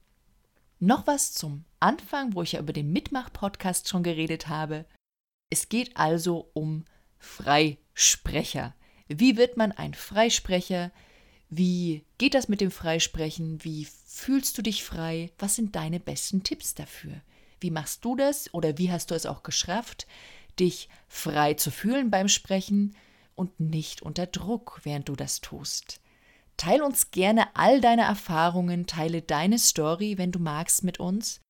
Noch 0.80 1.06
was 1.06 1.32
zum 1.32 1.64
Anfang, 1.78 2.34
wo 2.34 2.42
ich 2.42 2.50
ja 2.50 2.58
über 2.58 2.72
den 2.72 2.92
Mitmach-Podcast 2.92 3.88
schon 3.88 4.02
geredet 4.02 4.48
habe. 4.48 4.84
Es 5.48 5.68
geht 5.68 5.96
also 5.96 6.50
um 6.54 6.86
Freisprecher. 7.18 8.74
Wie 9.06 9.36
wird 9.36 9.56
man 9.56 9.70
ein 9.70 9.94
Freisprecher? 9.94 10.90
Wie 11.50 12.04
geht 12.18 12.34
das 12.34 12.48
mit 12.48 12.60
dem 12.60 12.72
Freisprechen? 12.72 13.62
Wie 13.62 13.86
fühlst 14.08 14.58
du 14.58 14.62
dich 14.62 14.82
frei? 14.82 15.30
Was 15.38 15.54
sind 15.54 15.76
deine 15.76 16.00
besten 16.00 16.42
Tipps 16.42 16.74
dafür? 16.74 17.22
Wie 17.60 17.70
machst 17.70 18.04
du 18.04 18.16
das 18.16 18.52
oder 18.52 18.78
wie 18.78 18.90
hast 18.90 19.10
du 19.10 19.14
es 19.14 19.26
auch 19.26 19.42
geschafft, 19.42 20.06
dich 20.58 20.88
frei 21.08 21.54
zu 21.54 21.70
fühlen 21.70 22.10
beim 22.10 22.28
Sprechen 22.28 22.96
und 23.34 23.60
nicht 23.60 24.02
unter 24.02 24.26
Druck, 24.26 24.80
während 24.84 25.08
du 25.08 25.16
das 25.16 25.40
tust? 25.40 26.00
Teil 26.56 26.82
uns 26.82 27.10
gerne 27.10 27.56
all 27.56 27.80
deine 27.80 28.02
Erfahrungen, 28.02 28.86
teile 28.86 29.22
deine 29.22 29.58
Story, 29.58 30.18
wenn 30.18 30.30
du 30.30 30.38
magst, 30.38 30.84
mit 30.84 31.00
uns. 31.00 31.40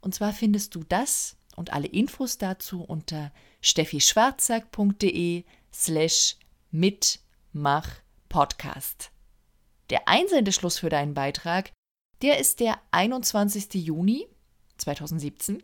Und 0.00 0.14
zwar 0.14 0.32
findest 0.32 0.74
du 0.74 0.84
das 0.84 1.36
und 1.56 1.72
alle 1.72 1.88
Infos 1.88 2.38
dazu 2.38 2.82
unter 2.82 3.32
steffischwarzack.de 3.60 5.44
slash 5.72 6.36
mitmachpodcast. 6.70 9.10
Der 9.90 10.08
Einsendeschluss 10.08 10.78
für 10.78 10.88
deinen 10.88 11.14
Beitrag, 11.14 11.72
der 12.22 12.38
ist 12.38 12.60
der 12.60 12.80
21. 12.92 13.74
Juni 13.74 14.28
2017. 14.82 15.62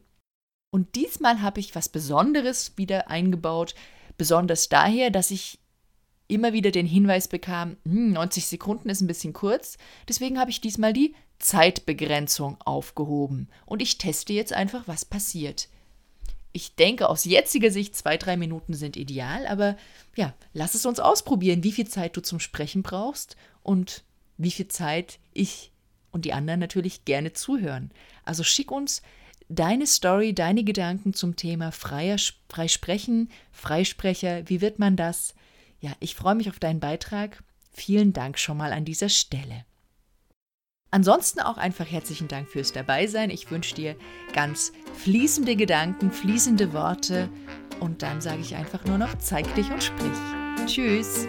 Und 0.70 0.94
diesmal 0.94 1.40
habe 1.40 1.61
ich 1.61 1.74
was 1.74 1.88
Besonderes 1.88 2.72
wieder 2.76 3.09
eingebaut, 3.09 3.74
besonders 4.16 4.68
daher, 4.68 5.11
dass 5.11 5.31
ich 5.31 5.59
immer 6.28 6.52
wieder 6.52 6.70
den 6.70 6.87
Hinweis 6.87 7.28
bekam, 7.28 7.76
90 7.85 8.42
hm, 8.42 8.48
Sekunden 8.48 8.90
ist 8.90 9.00
ein 9.00 9.07
bisschen 9.07 9.33
kurz, 9.33 9.78
deswegen 10.09 10.38
habe 10.38 10.50
ich 10.50 10.61
diesmal 10.61 10.92
die 10.92 11.14
Zeitbegrenzung 11.38 12.61
aufgehoben 12.61 13.48
und 13.64 13.81
ich 13.81 13.96
teste 13.96 14.33
jetzt 14.33 14.52
einfach, 14.52 14.87
was 14.87 15.04
passiert. 15.04 15.68
Ich 16.52 16.74
denke, 16.74 17.09
aus 17.09 17.24
jetziger 17.24 17.70
Sicht 17.70 17.96
zwei, 17.96 18.16
drei 18.16 18.37
Minuten 18.37 18.74
sind 18.74 18.96
ideal, 18.96 19.46
aber 19.46 19.76
ja, 20.16 20.35
lass 20.52 20.74
es 20.74 20.85
uns 20.87 21.00
ausprobieren, 21.00 21.62
wie 21.62 21.72
viel 21.72 21.87
Zeit 21.88 22.16
du 22.16 22.20
zum 22.20 22.40
Sprechen 22.40 22.83
brauchst 22.83 23.37
und 23.62 24.02
wie 24.37 24.50
viel 24.50 24.68
Zeit 24.68 25.18
ich 25.33 25.72
und 26.10 26.24
die 26.24 26.32
anderen 26.32 26.60
natürlich 26.60 27.04
gerne 27.04 27.32
zuhören. 27.32 27.90
Also 28.24 28.42
schick 28.42 28.70
uns 28.70 29.02
deine 29.48 29.86
Story, 29.86 30.34
deine 30.34 30.64
Gedanken 30.64 31.14
zum 31.14 31.36
Thema 31.36 31.72
freier, 31.72 32.16
frei 32.48 32.68
sprechen, 32.68 33.30
Freisprecher, 33.52 34.48
wie 34.48 34.60
wird 34.60 34.78
man 34.78 34.96
das? 34.96 35.34
Ja, 35.80 35.92
ich 36.00 36.14
freue 36.14 36.34
mich 36.34 36.48
auf 36.48 36.58
deinen 36.58 36.80
Beitrag. 36.80 37.42
Vielen 37.72 38.12
Dank 38.12 38.38
schon 38.38 38.56
mal 38.56 38.72
an 38.72 38.84
dieser 38.84 39.08
Stelle. 39.08 39.64
Ansonsten 40.90 41.40
auch 41.40 41.58
einfach 41.58 41.86
herzlichen 41.86 42.28
Dank 42.28 42.48
fürs 42.48 42.72
Dabeisein. 42.72 43.30
Ich 43.30 43.50
wünsche 43.50 43.74
dir 43.74 43.94
ganz 44.32 44.72
fließende 44.94 45.54
Gedanken, 45.54 46.10
fließende 46.10 46.72
Worte 46.72 47.28
und 47.80 48.02
dann 48.02 48.20
sage 48.20 48.40
ich 48.40 48.56
einfach 48.56 48.84
nur 48.84 48.98
noch, 48.98 49.16
zeig 49.18 49.54
dich 49.54 49.70
und 49.70 49.82
sprich. 49.82 50.18
Tschüss. 50.66 51.28